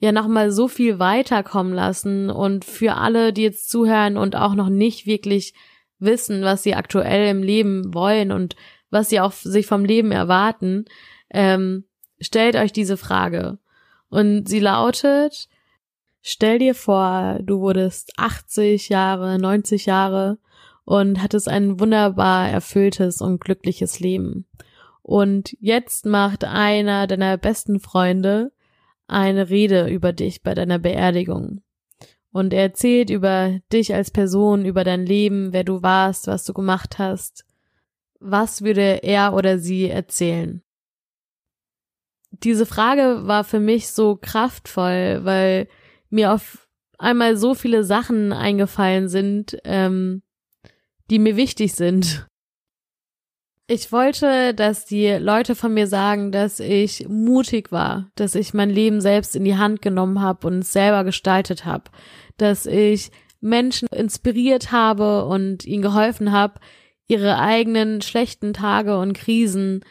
ja 0.00 0.10
nochmal 0.10 0.50
so 0.50 0.66
viel 0.66 0.98
weiterkommen 0.98 1.72
lassen 1.72 2.28
und 2.28 2.64
für 2.64 2.96
alle, 2.96 3.32
die 3.32 3.42
jetzt 3.42 3.70
zuhören 3.70 4.16
und 4.16 4.34
auch 4.34 4.54
noch 4.54 4.68
nicht 4.68 5.06
wirklich 5.06 5.54
wissen, 5.98 6.42
was 6.42 6.62
sie 6.62 6.74
aktuell 6.74 7.28
im 7.28 7.42
Leben 7.42 7.94
wollen 7.94 8.32
und 8.32 8.56
was 8.90 9.08
sie 9.08 9.20
auch 9.20 9.32
sich 9.32 9.66
vom 9.66 9.84
Leben 9.84 10.10
erwarten, 10.10 10.86
ähm, 11.30 11.84
stellt 12.20 12.56
euch 12.56 12.72
diese 12.72 12.96
Frage. 12.96 13.58
Und 14.08 14.48
sie 14.48 14.60
lautet, 14.60 15.48
stell 16.24 16.58
dir 16.58 16.74
vor, 16.74 17.38
du 17.42 17.60
wurdest 17.60 18.14
80 18.16 18.88
Jahre, 18.88 19.38
90 19.38 19.86
Jahre 19.86 20.38
und 20.84 21.22
hattest 21.22 21.48
ein 21.48 21.78
wunderbar 21.78 22.48
erfülltes 22.48 23.20
und 23.20 23.40
glückliches 23.40 24.00
Leben. 24.00 24.46
Und 25.02 25.54
jetzt 25.60 26.06
macht 26.06 26.44
einer 26.44 27.06
deiner 27.06 27.36
besten 27.36 27.78
Freunde 27.78 28.52
eine 29.06 29.50
Rede 29.50 29.88
über 29.88 30.14
dich 30.14 30.42
bei 30.42 30.54
deiner 30.54 30.78
Beerdigung. 30.78 31.60
Und 32.32 32.54
er 32.54 32.62
erzählt 32.62 33.10
über 33.10 33.60
dich 33.70 33.94
als 33.94 34.10
Person, 34.10 34.64
über 34.64 34.82
dein 34.82 35.04
Leben, 35.04 35.52
wer 35.52 35.62
du 35.62 35.82
warst, 35.82 36.26
was 36.26 36.44
du 36.44 36.54
gemacht 36.54 36.98
hast. 36.98 37.44
Was 38.18 38.62
würde 38.62 39.02
er 39.02 39.34
oder 39.34 39.58
sie 39.58 39.90
erzählen? 39.90 40.62
Diese 42.30 42.64
Frage 42.64 43.26
war 43.26 43.44
für 43.44 43.60
mich 43.60 43.88
so 43.88 44.16
kraftvoll, 44.16 45.20
weil 45.22 45.68
mir 46.14 46.32
auf 46.32 46.68
einmal 46.98 47.36
so 47.36 47.54
viele 47.54 47.84
Sachen 47.84 48.32
eingefallen 48.32 49.08
sind, 49.08 49.58
ähm, 49.64 50.22
die 51.10 51.18
mir 51.18 51.36
wichtig 51.36 51.74
sind. 51.74 52.26
Ich 53.66 53.92
wollte, 53.92 54.54
dass 54.54 54.84
die 54.84 55.08
Leute 55.08 55.54
von 55.54 55.72
mir 55.72 55.86
sagen, 55.86 56.32
dass 56.32 56.60
ich 56.60 57.08
mutig 57.08 57.72
war, 57.72 58.10
dass 58.14 58.34
ich 58.34 58.54
mein 58.54 58.70
Leben 58.70 59.00
selbst 59.00 59.34
in 59.34 59.44
die 59.44 59.56
Hand 59.56 59.80
genommen 59.82 60.20
habe 60.20 60.46
und 60.46 60.64
selber 60.64 61.02
gestaltet 61.02 61.64
habe, 61.64 61.84
dass 62.36 62.66
ich 62.66 63.10
Menschen 63.40 63.88
inspiriert 63.88 64.70
habe 64.70 65.24
und 65.24 65.64
ihnen 65.64 65.82
geholfen 65.82 66.30
habe, 66.30 66.60
ihre 67.06 67.38
eigenen 67.38 68.02
schlechten 68.02 68.52
Tage 68.52 68.98
und 68.98 69.14
Krisen 69.14 69.84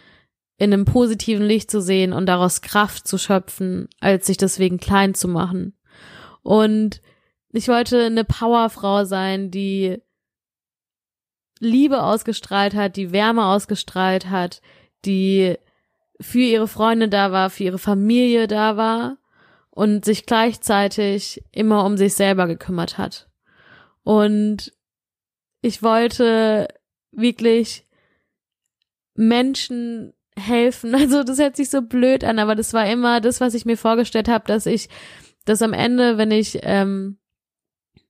in 0.58 0.72
einem 0.72 0.86
positiven 0.86 1.46
Licht 1.46 1.70
zu 1.70 1.82
sehen 1.82 2.14
und 2.14 2.28
daraus 2.28 2.62
Kraft 2.62 3.08
zu 3.08 3.18
schöpfen, 3.18 3.88
als 4.00 4.28
sich 4.28 4.38
deswegen 4.38 4.78
klein 4.78 5.14
zu 5.16 5.28
machen. 5.28 5.74
Und 6.44 7.02
ich 7.52 7.68
wollte 7.68 8.06
eine 8.06 8.24
Powerfrau 8.24 9.06
sein, 9.06 9.50
die 9.52 10.02
Liebe 11.60 12.04
ausgestrahlt 12.04 12.76
hat, 12.76 12.98
die 12.98 13.12
Wärme 13.12 13.46
ausgestrahlt 13.46 14.30
hat, 14.30 14.62
die 15.06 15.58
für 16.20 16.40
ihre 16.40 16.68
Freunde 16.68 17.10
da 17.10 17.32
war, 17.32 17.50
für 17.50 17.64
ihre 17.64 17.80
Familie 17.80 18.48
da 18.48 18.78
war 18.78 19.18
und 19.70 20.06
sich 20.06 20.26
gleichzeitig 20.26 21.44
immer 21.52 21.86
um 21.86 21.98
sich 21.98 22.14
selber 22.14 22.48
gekümmert 22.48 22.98
hat. 22.98 23.30
Und 24.04 24.74
ich 25.62 25.82
wollte 25.82 26.68
wirklich 27.12 27.88
Menschen 29.16 30.14
helfen. 30.38 30.94
Also 30.96 31.24
das 31.24 31.40
hört 31.40 31.56
sich 31.56 31.70
so 31.70 31.82
blöd 31.82 32.24
an, 32.24 32.40
aber 32.40 32.56
das 32.56 32.74
war 32.74 32.88
immer 32.88 33.22
das, 33.22 33.42
was 33.42 33.54
ich 33.54 33.66
mir 33.66 33.78
vorgestellt 33.78 34.28
habe, 34.28 34.46
dass 34.46 34.66
ich, 34.66 34.90
dass 35.46 35.62
am 35.62 35.74
Ende, 35.74 36.18
wenn 36.18 36.32
ich 36.32 36.60
ähm, 36.64 37.18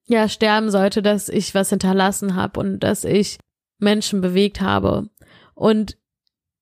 ja 0.05 0.27
sterben 0.27 0.69
sollte, 0.69 1.01
dass 1.01 1.29
ich 1.29 1.55
was 1.55 1.69
hinterlassen 1.69 2.35
habe 2.35 2.59
und 2.59 2.79
dass 2.79 3.03
ich 3.03 3.37
Menschen 3.79 4.21
bewegt 4.21 4.61
habe. 4.61 5.09
Und 5.55 5.97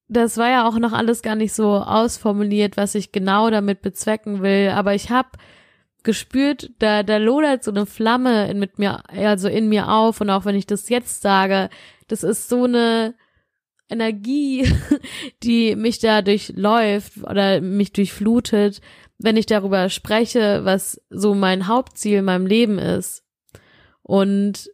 das 0.08 0.38
war 0.38 0.50
ja 0.50 0.68
auch 0.68 0.78
noch 0.78 0.92
alles 0.92 1.22
gar 1.22 1.36
nicht 1.36 1.54
so 1.54 1.76
ausformuliert, 1.76 2.76
was 2.76 2.96
ich 2.96 3.12
genau 3.12 3.50
damit 3.50 3.82
bezwecken 3.82 4.42
will, 4.42 4.70
aber 4.70 4.94
ich 4.94 5.10
habe 5.10 5.30
gespürt, 6.04 6.72
da 6.80 7.04
da 7.04 7.18
lodert 7.18 7.64
so 7.64 7.72
eine 7.72 7.86
Flamme 7.86 8.50
in 8.50 8.60
mit 8.60 8.80
mir 8.80 9.04
also 9.10 9.48
in 9.48 9.70
mir 9.70 9.90
auf 9.90 10.20
und 10.20 10.30
auch 10.30 10.46
wenn 10.46 10.56
ich 10.56 10.66
das 10.66 10.90
jetzt 10.90 11.22
sage, 11.22 11.70
das 12.08 12.24
ist 12.24 12.50
so 12.50 12.66
eine 12.66 13.14
Energie, 13.92 14.72
die 15.44 15.76
mich 15.76 16.00
da 16.00 16.22
durchläuft 16.22 17.18
oder 17.24 17.62
mich 17.62 17.94
durchflutet, 17.94 18.82
wenn 19.18 19.38
ich 19.38 19.46
darüber 19.46 19.90
spreche, 19.90 20.62
was 20.64 21.00
so 21.10 21.36
mein 21.36 21.68
Hauptziel 21.68 22.20
in 22.20 22.26
meinem 22.26 22.46
Leben 22.46 22.80
ist. 22.80 23.24
Und 24.02 24.70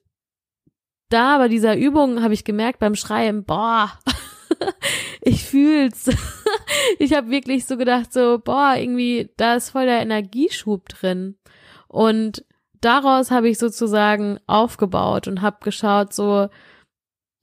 da 1.10 1.38
bei 1.38 1.48
dieser 1.48 1.78
Übung 1.78 2.22
habe 2.24 2.34
ich 2.34 2.44
gemerkt 2.44 2.80
beim 2.80 2.96
Schreiben, 2.96 3.44
boah, 3.44 3.92
ich 5.22 5.44
fühl's. 5.44 6.10
ich 7.00 7.14
habe 7.14 7.30
wirklich 7.30 7.66
so 7.66 7.78
gedacht, 7.78 8.14
so, 8.14 8.40
boah, 8.44 8.76
irgendwie, 8.78 9.30
da 9.38 9.56
ist 9.56 9.72
voll 9.72 9.86
der 9.86 10.02
Energieschub 10.02 10.90
drin. 10.90 11.38
Und 11.88 12.46
daraus 12.82 13.32
habe 13.32 13.50
ich 13.50 13.58
sozusagen 13.58 14.40
aufgebaut 14.48 15.28
und 15.28 15.42
habe 15.42 15.58
geschaut, 15.64 16.14
so, 16.14 16.50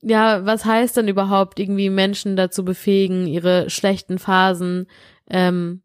ja, 0.07 0.45
was 0.45 0.65
heißt 0.65 0.97
denn 0.97 1.07
überhaupt 1.07 1.59
irgendwie 1.59 1.89
Menschen 1.89 2.35
dazu 2.35 2.63
befähigen, 2.63 3.25
ihre 3.25 3.71
schlechten 3.71 4.19
Phasen 4.19 4.85
ähm, 5.27 5.81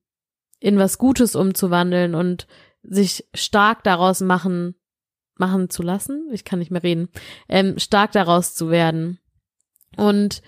in 0.58 0.78
was 0.78 0.98
Gutes 0.98 1.34
umzuwandeln 1.34 2.14
und 2.14 2.46
sich 2.82 3.26
stark 3.32 3.82
daraus 3.82 4.20
machen, 4.20 4.74
machen 5.36 5.70
zu 5.70 5.82
lassen, 5.82 6.28
ich 6.32 6.44
kann 6.44 6.58
nicht 6.58 6.70
mehr 6.70 6.82
reden, 6.82 7.08
ähm, 7.48 7.78
stark 7.78 8.12
daraus 8.12 8.54
zu 8.54 8.68
werden. 8.68 9.18
Und 9.96 10.42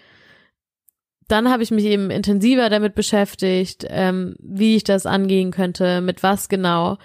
dann 1.29 1.49
habe 1.49 1.63
ich 1.63 1.71
mich 1.71 1.87
eben 1.87 2.11
intensiver 2.11 2.69
damit 2.69 2.95
beschäftigt, 2.95 3.87
ähm, 3.89 4.37
wie 4.39 4.77
ich 4.77 4.85
das 4.85 5.07
angehen 5.07 5.51
könnte, 5.51 6.03
mit 6.03 6.23
was 6.23 6.51
genau. 6.51 6.99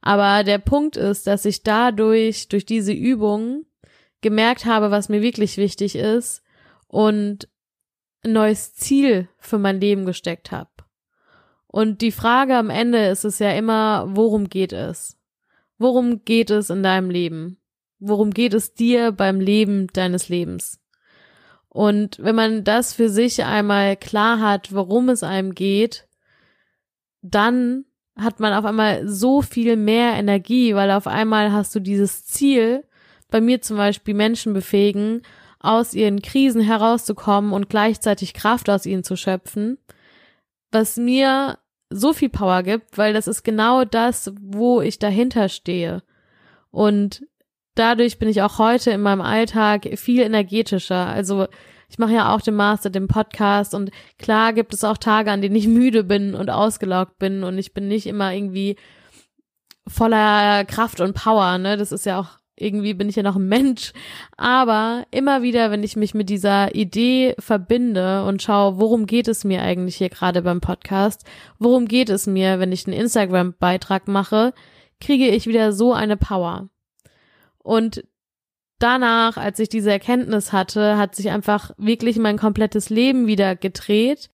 Aber 0.00 0.42
der 0.42 0.58
Punkt 0.58 0.96
ist, 0.96 1.26
dass 1.26 1.44
ich 1.44 1.62
dadurch, 1.64 2.48
durch 2.48 2.64
diese 2.64 2.92
Übung, 2.92 3.66
gemerkt 4.24 4.64
habe, 4.64 4.90
was 4.90 5.08
mir 5.08 5.22
wirklich 5.22 5.56
wichtig 5.58 5.94
ist 5.94 6.42
und 6.88 7.48
ein 8.24 8.32
neues 8.32 8.74
Ziel 8.74 9.28
für 9.38 9.58
mein 9.58 9.80
Leben 9.80 10.06
gesteckt 10.06 10.50
habe. 10.50 10.70
Und 11.68 12.00
die 12.00 12.10
Frage 12.10 12.56
am 12.56 12.70
Ende 12.70 13.06
ist 13.06 13.24
es 13.24 13.38
ja 13.38 13.52
immer, 13.52 14.06
worum 14.08 14.48
geht 14.48 14.72
es? 14.72 15.18
Worum 15.76 16.24
geht 16.24 16.50
es 16.50 16.70
in 16.70 16.82
deinem 16.82 17.10
Leben? 17.10 17.58
Worum 17.98 18.30
geht 18.30 18.54
es 18.54 18.74
dir 18.74 19.12
beim 19.12 19.40
Leben 19.40 19.88
deines 19.88 20.28
Lebens? 20.28 20.80
Und 21.68 22.18
wenn 22.20 22.34
man 22.34 22.64
das 22.64 22.94
für 22.94 23.08
sich 23.08 23.44
einmal 23.44 23.96
klar 23.96 24.40
hat, 24.40 24.72
worum 24.72 25.08
es 25.08 25.22
einem 25.22 25.54
geht, 25.54 26.08
dann 27.20 27.84
hat 28.16 28.40
man 28.40 28.54
auf 28.54 28.64
einmal 28.64 29.06
so 29.08 29.42
viel 29.42 29.76
mehr 29.76 30.12
Energie, 30.12 30.74
weil 30.74 30.90
auf 30.92 31.06
einmal 31.06 31.52
hast 31.52 31.74
du 31.74 31.80
dieses 31.80 32.24
Ziel, 32.24 32.84
bei 33.34 33.40
mir 33.40 33.60
zum 33.60 33.76
Beispiel 33.76 34.14
Menschen 34.14 34.52
befähigen, 34.52 35.22
aus 35.58 35.92
ihren 35.92 36.22
Krisen 36.22 36.60
herauszukommen 36.60 37.52
und 37.52 37.68
gleichzeitig 37.68 38.32
Kraft 38.32 38.70
aus 38.70 38.86
ihnen 38.86 39.02
zu 39.02 39.16
schöpfen, 39.16 39.76
was 40.70 40.96
mir 40.96 41.58
so 41.90 42.12
viel 42.12 42.28
Power 42.28 42.62
gibt, 42.62 42.96
weil 42.96 43.12
das 43.12 43.26
ist 43.26 43.42
genau 43.42 43.84
das, 43.84 44.32
wo 44.40 44.80
ich 44.80 45.00
dahinter 45.00 45.48
stehe. 45.48 46.04
Und 46.70 47.26
dadurch 47.74 48.20
bin 48.20 48.28
ich 48.28 48.40
auch 48.40 48.60
heute 48.60 48.92
in 48.92 49.00
meinem 49.00 49.22
Alltag 49.22 49.98
viel 49.98 50.22
energetischer. 50.22 51.08
Also 51.08 51.48
ich 51.88 51.98
mache 51.98 52.12
ja 52.12 52.32
auch 52.32 52.40
den 52.40 52.54
Master, 52.54 52.88
den 52.88 53.08
Podcast 53.08 53.74
und 53.74 53.90
klar 54.16 54.52
gibt 54.52 54.72
es 54.74 54.84
auch 54.84 54.96
Tage, 54.96 55.32
an 55.32 55.42
denen 55.42 55.56
ich 55.56 55.66
müde 55.66 56.04
bin 56.04 56.36
und 56.36 56.50
ausgelaugt 56.50 57.18
bin 57.18 57.42
und 57.42 57.58
ich 57.58 57.74
bin 57.74 57.88
nicht 57.88 58.06
immer 58.06 58.32
irgendwie 58.32 58.76
voller 59.88 60.64
Kraft 60.66 61.00
und 61.00 61.14
Power, 61.14 61.58
ne? 61.58 61.76
Das 61.76 61.90
ist 61.90 62.06
ja 62.06 62.20
auch 62.20 62.43
irgendwie 62.56 62.94
bin 62.94 63.08
ich 63.08 63.16
ja 63.16 63.22
noch 63.22 63.36
ein 63.36 63.48
Mensch, 63.48 63.92
aber 64.36 65.06
immer 65.10 65.42
wieder, 65.42 65.70
wenn 65.70 65.82
ich 65.82 65.96
mich 65.96 66.14
mit 66.14 66.28
dieser 66.28 66.74
Idee 66.74 67.34
verbinde 67.38 68.24
und 68.24 68.42
schaue, 68.42 68.78
worum 68.78 69.06
geht 69.06 69.28
es 69.28 69.44
mir 69.44 69.62
eigentlich 69.62 69.96
hier 69.96 70.08
gerade 70.08 70.42
beim 70.42 70.60
Podcast, 70.60 71.24
worum 71.58 71.86
geht 71.86 72.10
es 72.10 72.26
mir, 72.26 72.60
wenn 72.60 72.72
ich 72.72 72.86
einen 72.86 72.96
Instagram-Beitrag 72.96 74.06
mache, 74.08 74.54
kriege 75.00 75.28
ich 75.28 75.46
wieder 75.46 75.72
so 75.72 75.92
eine 75.92 76.16
Power. 76.16 76.68
Und 77.58 78.04
danach, 78.78 79.36
als 79.36 79.58
ich 79.58 79.68
diese 79.68 79.90
Erkenntnis 79.90 80.52
hatte, 80.52 80.96
hat 80.96 81.14
sich 81.14 81.30
einfach 81.30 81.72
wirklich 81.76 82.18
mein 82.18 82.38
komplettes 82.38 82.90
Leben 82.90 83.26
wieder 83.26 83.56
gedreht. 83.56 84.30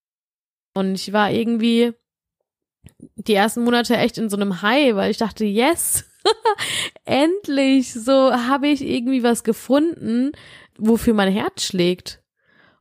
Und 0.75 0.95
ich 0.95 1.13
war 1.13 1.31
irgendwie 1.31 1.93
die 3.17 3.35
ersten 3.35 3.65
Monate 3.65 3.97
echt 3.97 4.19
in 4.19 4.29
so 4.29 4.37
einem 4.37 4.63
High, 4.63 4.95
weil 4.95 5.11
ich 5.11 5.19
dachte, 5.19 5.45
yes, 5.45 6.10
endlich, 7.05 7.93
so 7.93 8.33
habe 8.33 8.69
ich 8.69 8.83
irgendwie 8.83 9.23
was 9.23 9.45
gefunden, 9.45 10.33
wofür 10.79 11.15
mein 11.15 11.33
Herz 11.33 11.65
schlägt. 11.65 12.23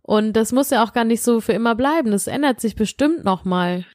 Und 0.02 0.34
das 0.34 0.52
muss 0.52 0.72
ja 0.72 0.84
auch 0.84 0.94
gar 0.94 1.04
nicht 1.04 1.22
so 1.22 1.40
für 1.40 1.54
immer 1.54 1.76
bleiben. 1.76 2.12
Das 2.12 2.28
ändert 2.28 2.60
sich 2.60 2.76
bestimmt 2.76 3.24
nochmal. 3.24 3.86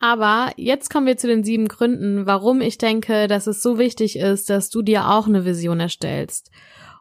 Aber 0.00 0.52
jetzt 0.56 0.90
kommen 0.90 1.06
wir 1.06 1.18
zu 1.18 1.26
den 1.26 1.44
sieben 1.44 1.68
Gründen, 1.68 2.26
warum 2.26 2.60
ich 2.62 2.78
denke, 2.78 3.28
dass 3.28 3.46
es 3.46 3.62
so 3.62 3.78
wichtig 3.78 4.16
ist, 4.16 4.48
dass 4.48 4.70
du 4.70 4.82
dir 4.82 5.10
auch 5.10 5.26
eine 5.26 5.44
Vision 5.44 5.78
erstellst. 5.78 6.50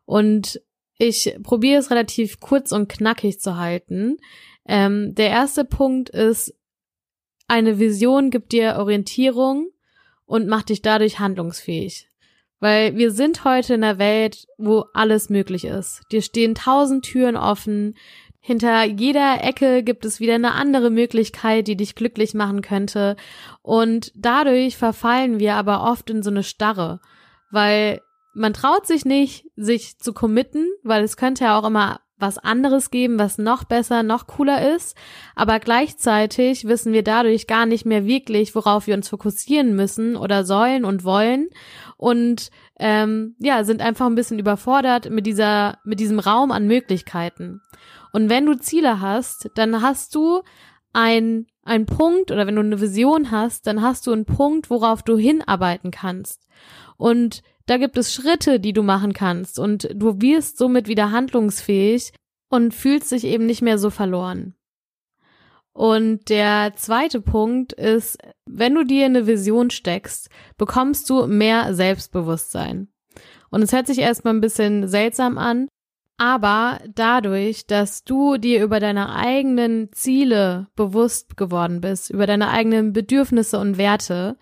Und 0.06 0.62
Ich 1.02 1.34
probiere 1.44 1.80
es 1.80 1.92
relativ 1.92 2.42
kurz 2.42 2.74
und 2.74 2.90
knackig 2.90 3.40
zu 3.40 3.56
halten. 3.56 4.18
Ähm, 4.68 5.16
der 5.16 5.30
erste 5.30 5.64
Punkt 5.64 6.10
ist, 6.10 6.54
eine 7.48 7.80
Vision 7.80 8.30
gibt 8.30 8.52
dir 8.52 8.76
Orientierung 8.78 9.70
und 10.30 10.48
macht 10.48 10.70
dich 10.70 10.84
dadurch 10.84 11.20
handlungsfähig. 11.20 12.08
Weil 12.60 12.96
wir 12.96 13.12
sind 13.12 13.46
heute 13.46 13.74
in 13.74 13.84
einer 13.84 13.98
Welt, 13.98 14.46
wo 14.58 14.86
alles 14.94 15.30
möglich 15.30 15.66
ist. 15.66 16.04
Dir 16.12 16.22
stehen 16.22 16.54
tausend 16.54 17.04
Türen 17.04 17.36
offen. 17.36 17.96
Hinter 18.40 18.84
jeder 18.84 19.44
Ecke 19.44 19.82
gibt 19.82 20.06
es 20.06 20.20
wieder 20.20 20.36
eine 20.36 20.52
andere 20.52 20.92
Möglichkeit, 20.92 21.68
die 21.68 21.76
dich 21.76 21.96
glücklich 21.96 22.36
machen 22.36 22.62
könnte. 22.62 23.16
Und 23.64 24.12
dadurch 24.16 24.78
verfallen 24.78 25.40
wir 25.40 25.56
aber 25.56 25.84
oft 25.84 26.12
in 26.12 26.22
so 26.22 26.30
eine 26.30 26.44
Starre, 26.44 27.00
weil 27.50 28.00
man 28.36 28.54
traut 28.54 28.86
sich 28.86 29.06
nicht, 29.06 29.48
sich 29.56 29.98
zu 29.98 30.14
committen, 30.14 30.68
weil 30.84 31.04
es 31.04 31.18
könnte 31.18 31.46
ja 31.46 31.58
auch 31.58 31.66
immer 31.66 32.02
was 32.20 32.38
anderes 32.38 32.92
geben, 32.92 33.18
was 33.18 33.38
noch 33.38 33.64
besser, 33.64 34.04
noch 34.04 34.28
cooler 34.28 34.76
ist. 34.76 34.96
Aber 35.36 35.60
gleichzeitig 35.60 36.68
wissen 36.68 36.94
wir 36.94 37.04
dadurch 37.04 37.48
gar 37.48 37.66
nicht 37.66 37.86
mehr 37.86 38.06
wirklich, 38.06 38.54
worauf 38.56 38.88
wir 38.88 38.96
uns 38.96 39.10
fokussieren 39.10 39.76
müssen 39.76 40.16
oder 40.16 40.44
sollen 40.44 40.86
und 40.86 41.04
wollen. 41.04 41.50
Und 41.98 42.50
ähm, 42.78 43.36
ja, 43.40 43.64
sind 43.64 43.82
einfach 43.82 44.06
ein 44.06 44.16
bisschen 44.16 44.40
überfordert 44.40 45.10
mit 45.10 45.26
dieser, 45.26 45.78
mit 45.84 46.00
diesem 46.00 46.20
Raum 46.20 46.52
an 46.52 46.68
Möglichkeiten. 46.68 47.62
Und 48.12 48.30
wenn 48.30 48.46
du 48.46 48.58
Ziele 48.58 49.02
hast, 49.02 49.50
dann 49.56 49.82
hast 49.82 50.16
du 50.16 50.42
ein, 50.94 51.48
ein 51.64 51.86
Punkt 51.86 52.32
oder 52.32 52.48
wenn 52.48 52.56
du 52.56 52.62
eine 52.62 52.82
Vision 52.82 53.32
hast, 53.32 53.68
dann 53.68 53.82
hast 53.82 54.08
du 54.08 54.12
einen 54.12 54.26
Punkt, 54.26 54.70
worauf 54.70 55.04
du 55.04 55.18
hinarbeiten 55.18 55.92
kannst. 55.92 56.48
Und 56.98 57.44
da 57.70 57.78
gibt 57.78 57.98
es 58.00 58.14
Schritte, 58.14 58.60
die 58.60 58.74
du 58.74 58.82
machen 58.82 59.14
kannst 59.14 59.60
und 59.60 59.90
du 59.94 60.20
wirst 60.22 60.58
somit 60.58 60.88
wieder 60.88 61.12
handlungsfähig 61.12 62.14
und 62.50 62.74
fühlst 62.74 63.12
dich 63.12 63.26
eben 63.26 63.46
nicht 63.46 63.62
mehr 63.62 63.78
so 63.78 63.92
verloren. 63.92 64.56
Und 65.72 66.30
der 66.30 66.74
zweite 66.76 67.22
Punkt 67.22 67.74
ist, 67.74 68.18
wenn 68.48 68.74
du 68.74 68.84
dir 68.84 69.06
eine 69.06 69.28
Vision 69.28 69.70
steckst, 69.70 70.30
bekommst 70.58 71.08
du 71.12 71.28
mehr 71.28 71.76
Selbstbewusstsein. 71.76 72.88
Und 73.52 73.62
es 73.62 73.72
hört 73.72 73.86
sich 73.86 74.00
erstmal 74.00 74.34
ein 74.34 74.42
bisschen 74.42 74.88
seltsam 74.88 75.38
an, 75.38 75.68
aber 76.18 76.80
dadurch, 76.96 77.68
dass 77.68 78.04
du 78.04 78.38
dir 78.38 78.64
über 78.64 78.80
deine 78.80 79.16
eigenen 79.16 79.94
Ziele 79.94 80.68
bewusst 80.76 81.38
geworden 81.38 81.82
bist, 81.82 82.10
über 82.10 82.26
deine 82.26 82.50
eigenen 82.50 82.94
Bedürfnisse 82.94 83.60
und 83.60 83.78
Werte, 83.78 84.38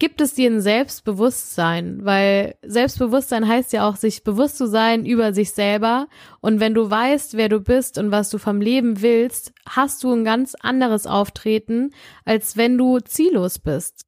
gibt 0.00 0.20
es 0.22 0.34
dir 0.34 0.50
ein 0.50 0.62
Selbstbewusstsein, 0.62 2.04
weil 2.04 2.56
Selbstbewusstsein 2.62 3.46
heißt 3.46 3.72
ja 3.72 3.86
auch, 3.86 3.96
sich 3.96 4.24
bewusst 4.24 4.56
zu 4.56 4.66
sein 4.66 5.04
über 5.04 5.34
sich 5.34 5.52
selber. 5.52 6.08
Und 6.40 6.58
wenn 6.58 6.74
du 6.74 6.90
weißt, 6.90 7.36
wer 7.36 7.50
du 7.50 7.60
bist 7.60 7.98
und 7.98 8.10
was 8.10 8.30
du 8.30 8.38
vom 8.38 8.62
Leben 8.62 9.02
willst, 9.02 9.52
hast 9.68 10.02
du 10.02 10.12
ein 10.12 10.24
ganz 10.24 10.54
anderes 10.58 11.06
Auftreten, 11.06 11.90
als 12.24 12.56
wenn 12.56 12.78
du 12.78 12.98
ziellos 13.00 13.58
bist. 13.58 14.06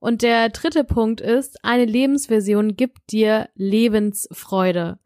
Und 0.00 0.22
der 0.22 0.48
dritte 0.50 0.82
Punkt 0.84 1.20
ist, 1.20 1.64
eine 1.64 1.84
Lebensversion 1.84 2.76
gibt 2.76 3.12
dir 3.12 3.48
Lebensfreude. 3.54 4.98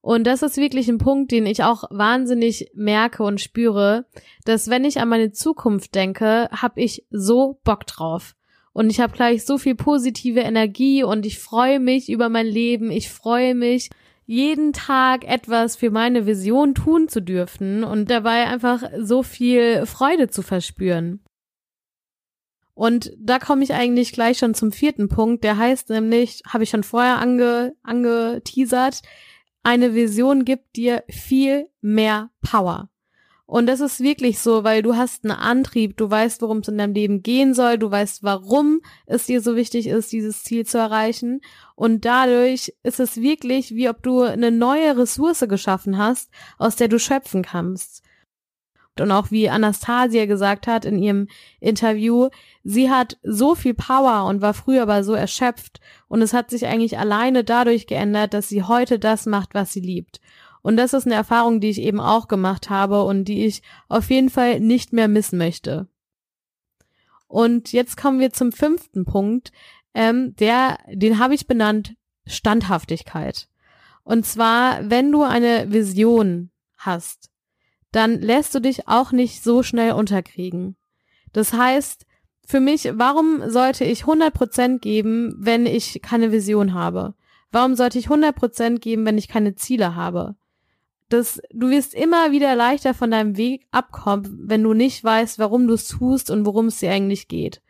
Und 0.00 0.24
das 0.24 0.42
ist 0.42 0.56
wirklich 0.56 0.88
ein 0.88 0.98
Punkt, 0.98 1.32
den 1.32 1.46
ich 1.46 1.64
auch 1.64 1.82
wahnsinnig 1.90 2.70
merke 2.74 3.24
und 3.24 3.40
spüre, 3.40 4.06
dass 4.44 4.70
wenn 4.70 4.84
ich 4.84 5.00
an 5.00 5.08
meine 5.08 5.32
Zukunft 5.32 5.96
denke, 5.96 6.48
habe 6.52 6.80
ich 6.80 7.04
so 7.10 7.60
Bock 7.64 7.86
drauf 7.88 8.35
und 8.76 8.90
ich 8.90 9.00
habe 9.00 9.14
gleich 9.14 9.46
so 9.46 9.56
viel 9.56 9.74
positive 9.74 10.40
Energie 10.40 11.02
und 11.02 11.24
ich 11.24 11.38
freue 11.38 11.80
mich 11.80 12.10
über 12.10 12.28
mein 12.28 12.44
Leben. 12.44 12.90
Ich 12.90 13.08
freue 13.08 13.54
mich, 13.54 13.88
jeden 14.26 14.74
Tag 14.74 15.24
etwas 15.24 15.76
für 15.76 15.90
meine 15.90 16.26
Vision 16.26 16.74
tun 16.74 17.08
zu 17.08 17.22
dürfen 17.22 17.84
und 17.84 18.10
dabei 18.10 18.44
einfach 18.46 18.82
so 19.00 19.22
viel 19.22 19.86
Freude 19.86 20.28
zu 20.28 20.42
verspüren. 20.42 21.24
Und 22.74 23.14
da 23.18 23.38
komme 23.38 23.64
ich 23.64 23.72
eigentlich 23.72 24.12
gleich 24.12 24.36
schon 24.36 24.52
zum 24.52 24.72
vierten 24.72 25.08
Punkt, 25.08 25.42
der 25.42 25.56
heißt 25.56 25.88
nämlich, 25.88 26.42
habe 26.46 26.64
ich 26.64 26.68
schon 26.68 26.82
vorher 26.82 27.16
ange, 27.16 27.74
angeteasert, 27.82 29.00
eine 29.62 29.94
Vision 29.94 30.44
gibt 30.44 30.76
dir 30.76 31.02
viel 31.08 31.70
mehr 31.80 32.28
Power. 32.42 32.90
Und 33.46 33.66
das 33.66 33.78
ist 33.78 34.00
wirklich 34.00 34.40
so, 34.40 34.64
weil 34.64 34.82
du 34.82 34.96
hast 34.96 35.24
einen 35.24 35.38
Antrieb, 35.38 35.96
du 35.96 36.10
weißt, 36.10 36.42
worum 36.42 36.58
es 36.58 36.68
in 36.68 36.78
deinem 36.78 36.94
Leben 36.94 37.22
gehen 37.22 37.54
soll, 37.54 37.78
du 37.78 37.88
weißt, 37.88 38.24
warum 38.24 38.80
es 39.06 39.26
dir 39.26 39.40
so 39.40 39.54
wichtig 39.54 39.86
ist, 39.86 40.10
dieses 40.10 40.42
Ziel 40.42 40.66
zu 40.66 40.78
erreichen. 40.78 41.40
Und 41.76 42.04
dadurch 42.04 42.74
ist 42.82 42.98
es 42.98 43.18
wirklich, 43.18 43.72
wie 43.76 43.88
ob 43.88 44.02
du 44.02 44.22
eine 44.22 44.50
neue 44.50 44.98
Ressource 44.98 45.44
geschaffen 45.48 45.96
hast, 45.96 46.28
aus 46.58 46.74
der 46.74 46.88
du 46.88 46.98
schöpfen 46.98 47.42
kannst. 47.42 48.02
Und 48.98 49.12
auch 49.12 49.30
wie 49.30 49.50
Anastasia 49.50 50.24
gesagt 50.26 50.66
hat 50.66 50.84
in 50.84 50.98
ihrem 50.98 51.28
Interview, 51.60 52.30
sie 52.64 52.90
hat 52.90 53.18
so 53.22 53.54
viel 53.54 53.74
Power 53.74 54.24
und 54.26 54.40
war 54.40 54.54
früher 54.54 54.82
aber 54.82 55.04
so 55.04 55.12
erschöpft 55.12 55.80
und 56.08 56.22
es 56.22 56.32
hat 56.32 56.50
sich 56.50 56.66
eigentlich 56.66 56.98
alleine 56.98 57.44
dadurch 57.44 57.86
geändert, 57.86 58.32
dass 58.32 58.48
sie 58.48 58.62
heute 58.62 58.98
das 58.98 59.26
macht, 59.26 59.54
was 59.54 59.72
sie 59.72 59.80
liebt. 59.80 60.20
Und 60.66 60.76
das 60.78 60.94
ist 60.94 61.06
eine 61.06 61.14
Erfahrung, 61.14 61.60
die 61.60 61.70
ich 61.70 61.80
eben 61.80 62.00
auch 62.00 62.26
gemacht 62.26 62.70
habe 62.70 63.04
und 63.04 63.26
die 63.26 63.46
ich 63.46 63.62
auf 63.88 64.10
jeden 64.10 64.30
Fall 64.30 64.58
nicht 64.58 64.92
mehr 64.92 65.06
missen 65.06 65.38
möchte. 65.38 65.86
Und 67.28 67.70
jetzt 67.72 67.96
kommen 67.96 68.18
wir 68.18 68.32
zum 68.32 68.50
fünften 68.50 69.04
Punkt, 69.04 69.52
ähm, 69.94 70.34
der, 70.34 70.78
den 70.92 71.20
habe 71.20 71.34
ich 71.36 71.46
benannt, 71.46 71.94
Standhaftigkeit. 72.26 73.46
Und 74.02 74.26
zwar, 74.26 74.90
wenn 74.90 75.12
du 75.12 75.22
eine 75.22 75.70
Vision 75.70 76.50
hast, 76.76 77.30
dann 77.92 78.20
lässt 78.20 78.52
du 78.52 78.58
dich 78.58 78.88
auch 78.88 79.12
nicht 79.12 79.44
so 79.44 79.62
schnell 79.62 79.92
unterkriegen. 79.92 80.74
Das 81.32 81.52
heißt, 81.52 82.06
für 82.44 82.58
mich, 82.58 82.90
warum 82.92 83.48
sollte 83.50 83.84
ich 83.84 84.02
100% 84.02 84.80
geben, 84.80 85.32
wenn 85.38 85.64
ich 85.64 86.02
keine 86.02 86.32
Vision 86.32 86.74
habe? 86.74 87.14
Warum 87.52 87.76
sollte 87.76 88.00
ich 88.00 88.08
100% 88.08 88.80
geben, 88.80 89.06
wenn 89.06 89.16
ich 89.16 89.28
keine 89.28 89.54
Ziele 89.54 89.94
habe? 89.94 90.34
Das, 91.08 91.40
du 91.52 91.70
wirst 91.70 91.94
immer 91.94 92.32
wieder 92.32 92.54
leichter 92.56 92.94
von 92.94 93.10
deinem 93.10 93.36
Weg 93.36 93.66
abkommen, 93.70 94.44
wenn 94.44 94.62
du 94.62 94.74
nicht 94.74 95.02
weißt, 95.04 95.38
warum 95.38 95.66
du 95.66 95.74
es 95.74 95.86
tust 95.86 96.30
und 96.30 96.44
worum 96.44 96.66
es 96.66 96.80
dir 96.80 96.90
eigentlich 96.90 97.28
geht. 97.28 97.62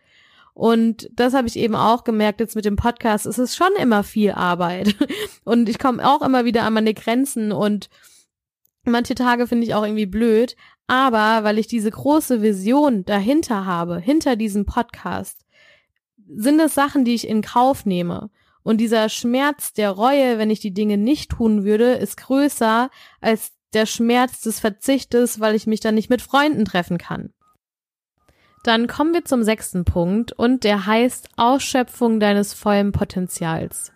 Und 0.55 1.11
das 1.13 1.35
habe 1.35 1.49
ich 1.49 1.59
eben 1.59 1.75
auch 1.75 2.03
gemerkt 2.03 2.41
jetzt 2.41 2.57
mit 2.57 2.65
dem 2.65 2.77
Podcast. 2.77 3.27
Es 3.27 3.39
ist 3.39 3.57
schon 3.57 3.73
immer 3.79 4.03
viel 4.03 4.31
Arbeit. 4.31 4.97
Und 5.45 5.69
ich 5.69 5.79
komme 5.79 6.09
auch 6.09 6.23
immer 6.23 6.47
wieder 6.47 6.63
an 6.63 6.73
meine 6.73 6.95
Grenzen 6.95 7.53
und 7.53 7.91
manche 8.83 9.15
Tage 9.15 9.47
finde 9.47 9.67
ich 9.67 9.75
auch 9.75 9.85
irgendwie 9.85 10.07
blöd. 10.07 10.57
Aber 10.87 11.45
weil 11.45 11.59
ich 11.59 11.67
diese 11.67 11.91
große 11.91 12.41
Vision 12.41 13.05
dahinter 13.05 13.67
habe, 13.67 13.99
hinter 13.99 14.35
diesem 14.35 14.65
Podcast, 14.65 15.45
sind 16.27 16.59
es 16.59 16.75
Sachen, 16.75 17.05
die 17.05 17.15
ich 17.15 17.29
in 17.29 17.43
Kauf 17.43 17.85
nehme. 17.85 18.31
Und 18.67 18.79
dieser 18.79 19.09
Schmerz 19.09 19.75
der 19.75 19.93
Reue, 19.93 20.39
wenn 20.39 20.51
ich 20.51 20.59
die 20.59 20.75
Dinge 20.75 20.99
nicht 20.99 21.31
tun 21.31 21.63
würde, 21.63 21.93
ist 21.93 22.17
größer 22.17 22.91
als 23.21 23.53
der 23.75 23.87
Schmerz 23.87 24.41
des 24.41 24.59
Verzichtes, 24.59 25.39
weil 25.39 25.55
ich 25.55 25.69
mich 25.69 25.79
dann 25.79 25.95
nicht 25.95 26.11
mit 26.11 26.21
Freunden 26.21 26.65
treffen 26.65 26.99
kann. 26.99 27.33
Dann 28.65 28.89
kommen 28.89 29.15
wir 29.15 29.25
zum 29.25 29.45
sechsten 29.45 29.85
Punkt 29.85 30.33
und 30.33 30.65
der 30.65 30.85
heißt 30.85 31.29
Ausschöpfung 31.37 32.19
deines 32.19 32.55
vollen 32.55 32.91
Potenzials. 32.91 33.93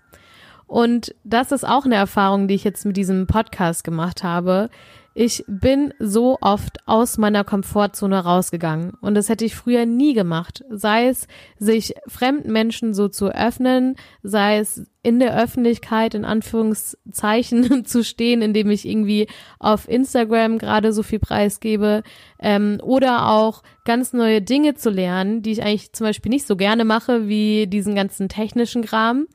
Und 0.68 1.16
das 1.24 1.50
ist 1.50 1.66
auch 1.66 1.84
eine 1.84 1.96
Erfahrung, 1.96 2.46
die 2.46 2.54
ich 2.54 2.62
jetzt 2.62 2.86
mit 2.86 2.96
diesem 2.96 3.26
Podcast 3.26 3.82
gemacht 3.82 4.22
habe. 4.22 4.70
Ich 5.12 5.44
bin 5.48 5.92
so 5.98 6.38
oft 6.40 6.86
aus 6.86 7.18
meiner 7.18 7.42
Komfortzone 7.42 8.20
rausgegangen 8.20 8.92
und 9.00 9.14
das 9.16 9.28
hätte 9.28 9.44
ich 9.44 9.56
früher 9.56 9.84
nie 9.84 10.14
gemacht. 10.14 10.62
Sei 10.70 11.08
es 11.08 11.26
sich 11.58 11.94
fremden 12.06 12.52
Menschen 12.52 12.94
so 12.94 13.08
zu 13.08 13.28
öffnen, 13.28 13.96
sei 14.22 14.58
es 14.58 14.86
in 15.02 15.18
der 15.18 15.36
Öffentlichkeit 15.36 16.14
in 16.14 16.24
Anführungszeichen 16.24 17.84
zu 17.84 18.04
stehen, 18.04 18.40
indem 18.40 18.70
ich 18.70 18.86
irgendwie 18.86 19.26
auf 19.58 19.88
Instagram 19.88 20.58
gerade 20.58 20.92
so 20.92 21.02
viel 21.02 21.18
preisgebe 21.18 22.04
ähm, 22.38 22.78
oder 22.80 23.30
auch 23.30 23.64
ganz 23.84 24.12
neue 24.12 24.40
Dinge 24.40 24.74
zu 24.74 24.90
lernen, 24.90 25.42
die 25.42 25.52
ich 25.52 25.62
eigentlich 25.62 25.92
zum 25.92 26.06
Beispiel 26.06 26.30
nicht 26.30 26.46
so 26.46 26.54
gerne 26.54 26.84
mache 26.84 27.26
wie 27.26 27.66
diesen 27.66 27.96
ganzen 27.96 28.28
technischen 28.28 28.82
Kram 28.82 29.26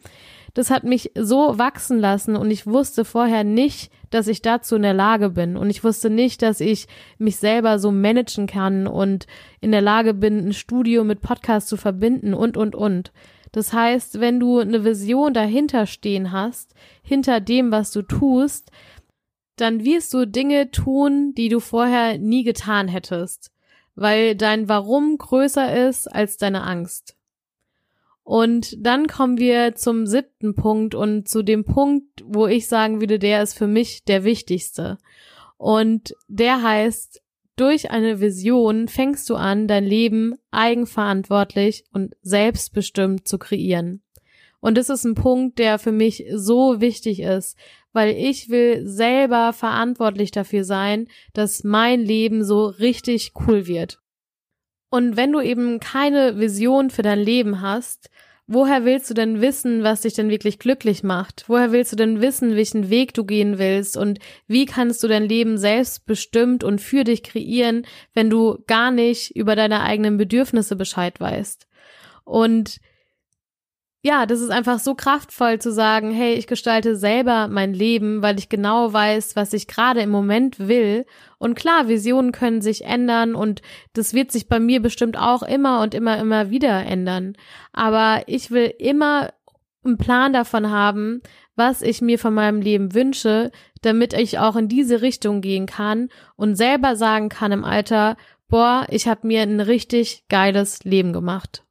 das 0.56 0.72
hat 0.72 0.86
mich 0.86 1.12
so 1.16 1.60
wachsen 1.60 2.00
lassen 2.00 2.36
und 2.36 2.50
ich 2.50 2.66
wusste 2.66 3.06
vorher 3.06 3.44
nicht, 3.44 3.92
dass 4.16 4.28
ich 4.28 4.42
dazu 4.42 4.78
in 4.78 4.82
der 4.82 4.94
Lage 4.94 5.30
bin 5.30 5.58
und 5.58 5.70
ich 5.70 5.84
wusste 5.84 6.10
nicht, 6.10 6.42
dass 6.42 6.62
ich 6.62 6.88
mich 7.18 7.36
selber 7.36 7.80
so 7.80 7.92
managen 7.92 8.48
kann 8.48 8.88
und 8.88 9.28
in 9.60 9.72
der 9.72 9.82
Lage 9.82 10.14
bin, 10.14 10.48
ein 10.48 10.54
Studio 10.54 11.04
mit 11.04 11.20
Podcast 11.20 11.68
zu 11.68 11.76
verbinden 11.76 12.34
und, 12.34 12.56
und, 12.56 12.76
und. 12.76 13.12
Das 13.52 13.74
heißt, 13.74 14.22
wenn 14.22 14.40
du 14.40 14.60
eine 14.60 14.86
Vision 14.86 15.34
dahinter 15.34 15.86
stehen 15.86 16.32
hast, 16.32 16.74
hinter 17.04 17.42
dem, 17.42 17.72
was 17.72 17.92
du 17.92 18.04
tust, 18.04 18.72
dann 19.58 19.84
wirst 19.84 20.14
du 20.14 20.26
Dinge 20.26 20.72
tun, 20.72 21.34
die 21.36 21.50
du 21.50 21.60
vorher 21.60 22.18
nie 22.18 22.44
getan 22.44 22.88
hättest, 22.88 23.52
weil 23.96 24.36
dein 24.36 24.70
Warum 24.70 25.18
größer 25.18 25.88
ist 25.88 26.08
als 26.08 26.38
deine 26.38 26.64
Angst. 26.64 27.18
Und 28.26 28.84
dann 28.84 29.06
kommen 29.06 29.38
wir 29.38 29.76
zum 29.76 30.08
siebten 30.08 30.56
Punkt 30.56 30.96
und 30.96 31.30
zu 31.30 31.44
dem 31.44 31.64
Punkt, 31.64 32.24
wo 32.26 32.48
ich 32.48 32.68
sagen 32.68 33.00
würde, 33.00 33.20
der 33.20 33.44
ist 33.44 33.54
für 33.54 33.68
mich 33.68 34.04
der 34.04 34.24
wichtigste. 34.24 34.98
Und 35.58 36.16
der 36.28 36.64
heißt, 36.64 37.22
durch 37.56 37.92
eine 37.92 38.20
Vision 38.20 38.88
fängst 38.88 39.30
du 39.30 39.36
an, 39.36 39.68
dein 39.68 39.86
Leben 39.86 40.34
eigenverantwortlich 40.50 41.86
und 41.94 42.16
selbstbestimmt 42.24 43.28
zu 43.28 43.38
kreieren. 43.38 44.02
Und 44.60 44.76
das 44.80 44.90
ist 44.90 45.04
ein 45.04 45.14
Punkt, 45.14 45.60
der 45.60 45.78
für 45.78 45.92
mich 45.92 46.26
so 46.34 46.82
wichtig 46.82 47.20
ist, 47.20 47.56
weil 47.94 48.10
ich 48.10 48.50
will 48.50 48.88
selber 48.88 49.54
verantwortlich 49.54 50.32
dafür 50.32 50.64
sein, 50.64 51.08
dass 51.34 51.64
mein 51.64 52.02
Leben 52.02 52.44
so 52.44 52.66
richtig 52.66 53.34
cool 53.46 53.68
wird. 53.68 54.00
Und 54.96 55.18
wenn 55.18 55.34
du 55.34 55.42
eben 55.42 55.82
keine 55.82 56.40
Vision 56.40 56.90
für 56.90 57.02
dein 57.02 57.20
Leben 57.20 57.60
hast, 57.60 58.10
woher 58.48 58.86
willst 58.86 59.10
du 59.10 59.14
denn 59.14 59.42
wissen, 59.42 59.84
was 59.84 60.04
dich 60.04 60.14
denn 60.14 60.30
wirklich 60.30 60.58
glücklich 60.58 61.04
macht? 61.04 61.44
Woher 61.50 61.74
willst 61.74 61.92
du 61.92 61.98
denn 61.98 62.22
wissen, 62.22 62.56
welchen 62.56 62.90
Weg 62.90 63.14
du 63.14 63.26
gehen 63.26 63.60
willst? 63.60 63.98
Und 63.98 64.20
wie 64.48 64.66
kannst 64.66 65.04
du 65.04 65.10
dein 65.10 65.28
Leben 65.28 65.58
selbstbestimmt 65.58 66.64
und 66.64 66.80
für 66.80 67.04
dich 67.04 67.24
kreieren, 67.24 67.86
wenn 68.14 68.30
du 68.30 68.64
gar 68.68 68.90
nicht 68.90 69.36
über 69.36 69.58
deine 69.58 69.82
eigenen 69.82 70.16
Bedürfnisse 70.16 70.78
Bescheid 70.78 71.20
weißt? 71.20 71.68
Und 72.24 72.80
ja, 74.06 74.28
das 74.28 74.40
ist 74.40 74.52
einfach 74.52 74.78
so 74.78 74.94
kraftvoll 74.94 75.58
zu 75.58 75.72
sagen, 75.72 76.12
hey, 76.12 76.36
ich 76.36 76.46
gestalte 76.46 76.96
selber 76.96 77.48
mein 77.48 77.74
Leben, 77.74 78.22
weil 78.22 78.38
ich 78.38 78.50
genau 78.50 78.94
weiß, 78.94 79.36
was 79.36 79.52
ich 79.52 79.66
gerade 79.66 80.02
im 80.02 80.12
Moment 80.12 80.60
will. 80.60 81.08
Und 81.40 81.56
klar, 81.56 81.88
Visionen 81.88 82.32
können 82.32 82.62
sich 82.62 82.86
ändern 82.86 83.34
und 83.34 83.64
das 83.94 84.14
wird 84.14 84.32
sich 84.32 84.48
bei 84.48 84.60
mir 84.60 84.80
bestimmt 84.80 85.18
auch 85.18 85.42
immer 85.42 85.82
und 85.82 85.96
immer, 85.96 86.20
immer 86.20 86.52
wieder 86.52 86.86
ändern. 86.86 87.34
Aber 87.74 88.22
ich 88.28 88.52
will 88.52 88.72
immer 88.78 89.34
einen 89.84 89.98
Plan 89.98 90.34
davon 90.34 90.70
haben, 90.70 91.24
was 91.56 91.82
ich 91.82 92.04
mir 92.04 92.20
von 92.20 92.36
meinem 92.36 92.62
Leben 92.62 92.94
wünsche, 92.94 93.50
damit 93.82 94.14
ich 94.14 94.38
auch 94.38 94.56
in 94.56 94.68
diese 94.68 95.02
Richtung 95.02 95.42
gehen 95.42 95.66
kann 95.66 96.10
und 96.36 96.54
selber 96.54 96.96
sagen 96.96 97.30
kann 97.30 97.52
im 97.52 97.66
Alter, 97.66 98.18
boah, 98.50 98.86
ich 98.92 99.08
habe 99.08 99.26
mir 99.26 99.42
ein 99.42 99.62
richtig 99.62 100.26
geiles 100.30 100.84
Leben 100.84 101.12
gemacht. 101.12 101.66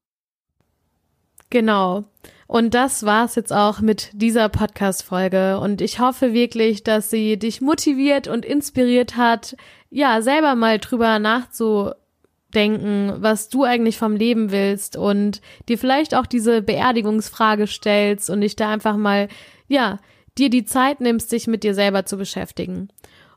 Genau. 1.55 2.03
Und 2.49 2.75
das 2.75 3.05
war's 3.05 3.37
jetzt 3.37 3.53
auch 3.53 3.81
mit 3.81 4.11
dieser 4.13 4.49
Podcast-Folge. 4.49 5.61
Und 5.61 5.81
ich 5.81 6.01
hoffe 6.01 6.33
wirklich, 6.33 6.83
dass 6.83 7.11
sie 7.11 7.39
dich 7.39 7.61
motiviert 7.61 8.27
und 8.27 8.45
inspiriert 8.45 9.17
hat, 9.17 9.57
ja, 9.89 10.21
selber 10.21 10.57
mal 10.57 10.81
drüber 10.81 11.21
nachzudenken, 11.21 13.13
was 13.19 13.51
du 13.51 13.63
eigentlich 13.63 13.99
vom 13.99 14.17
Leben 14.17 14.51
willst 14.51 14.97
und 14.97 15.41
dir 15.69 15.79
vielleicht 15.79 16.17
auch 16.17 16.27
diese 16.27 16.61
Beerdigungsfrage 16.61 17.69
stellst 17.69 18.31
und 18.31 18.41
dich 18.41 18.57
da 18.57 18.71
einfach 18.71 18.97
mal, 18.97 19.29
ja, 19.69 20.01
dir 20.37 20.51
die 20.51 20.65
Zeit 20.65 21.01
nimmst, 21.01 21.31
sich 21.31 21.47
mit 21.47 21.63
dir 21.63 21.75
selber 21.75 22.05
zu 22.05 22.17
beschäftigen. 22.17 22.89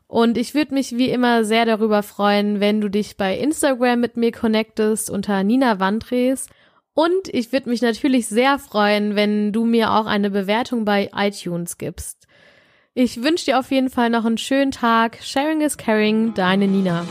Und 0.08 0.36
ich 0.36 0.54
würde 0.54 0.74
mich 0.74 0.96
wie 0.96 1.10
immer 1.10 1.44
sehr 1.44 1.66
darüber 1.66 2.02
freuen, 2.02 2.58
wenn 2.58 2.80
du 2.80 2.88
dich 2.88 3.16
bei 3.16 3.38
Instagram 3.38 4.00
mit 4.00 4.16
mir 4.16 4.32
connectest 4.32 5.08
unter 5.08 5.44
Nina 5.44 5.78
Wandres 5.78 6.48
und 6.98 7.28
ich 7.28 7.52
würde 7.52 7.70
mich 7.70 7.80
natürlich 7.80 8.26
sehr 8.26 8.58
freuen, 8.58 9.14
wenn 9.14 9.52
du 9.52 9.64
mir 9.64 9.92
auch 9.92 10.06
eine 10.06 10.30
Bewertung 10.30 10.84
bei 10.84 11.10
iTunes 11.14 11.78
gibst. 11.78 12.26
Ich 12.92 13.22
wünsche 13.22 13.44
dir 13.44 13.60
auf 13.60 13.70
jeden 13.70 13.88
Fall 13.88 14.10
noch 14.10 14.24
einen 14.24 14.36
schönen 14.36 14.72
Tag. 14.72 15.18
Sharing 15.22 15.60
is 15.60 15.76
caring, 15.76 16.34
deine 16.34 16.66
Nina. 16.66 17.06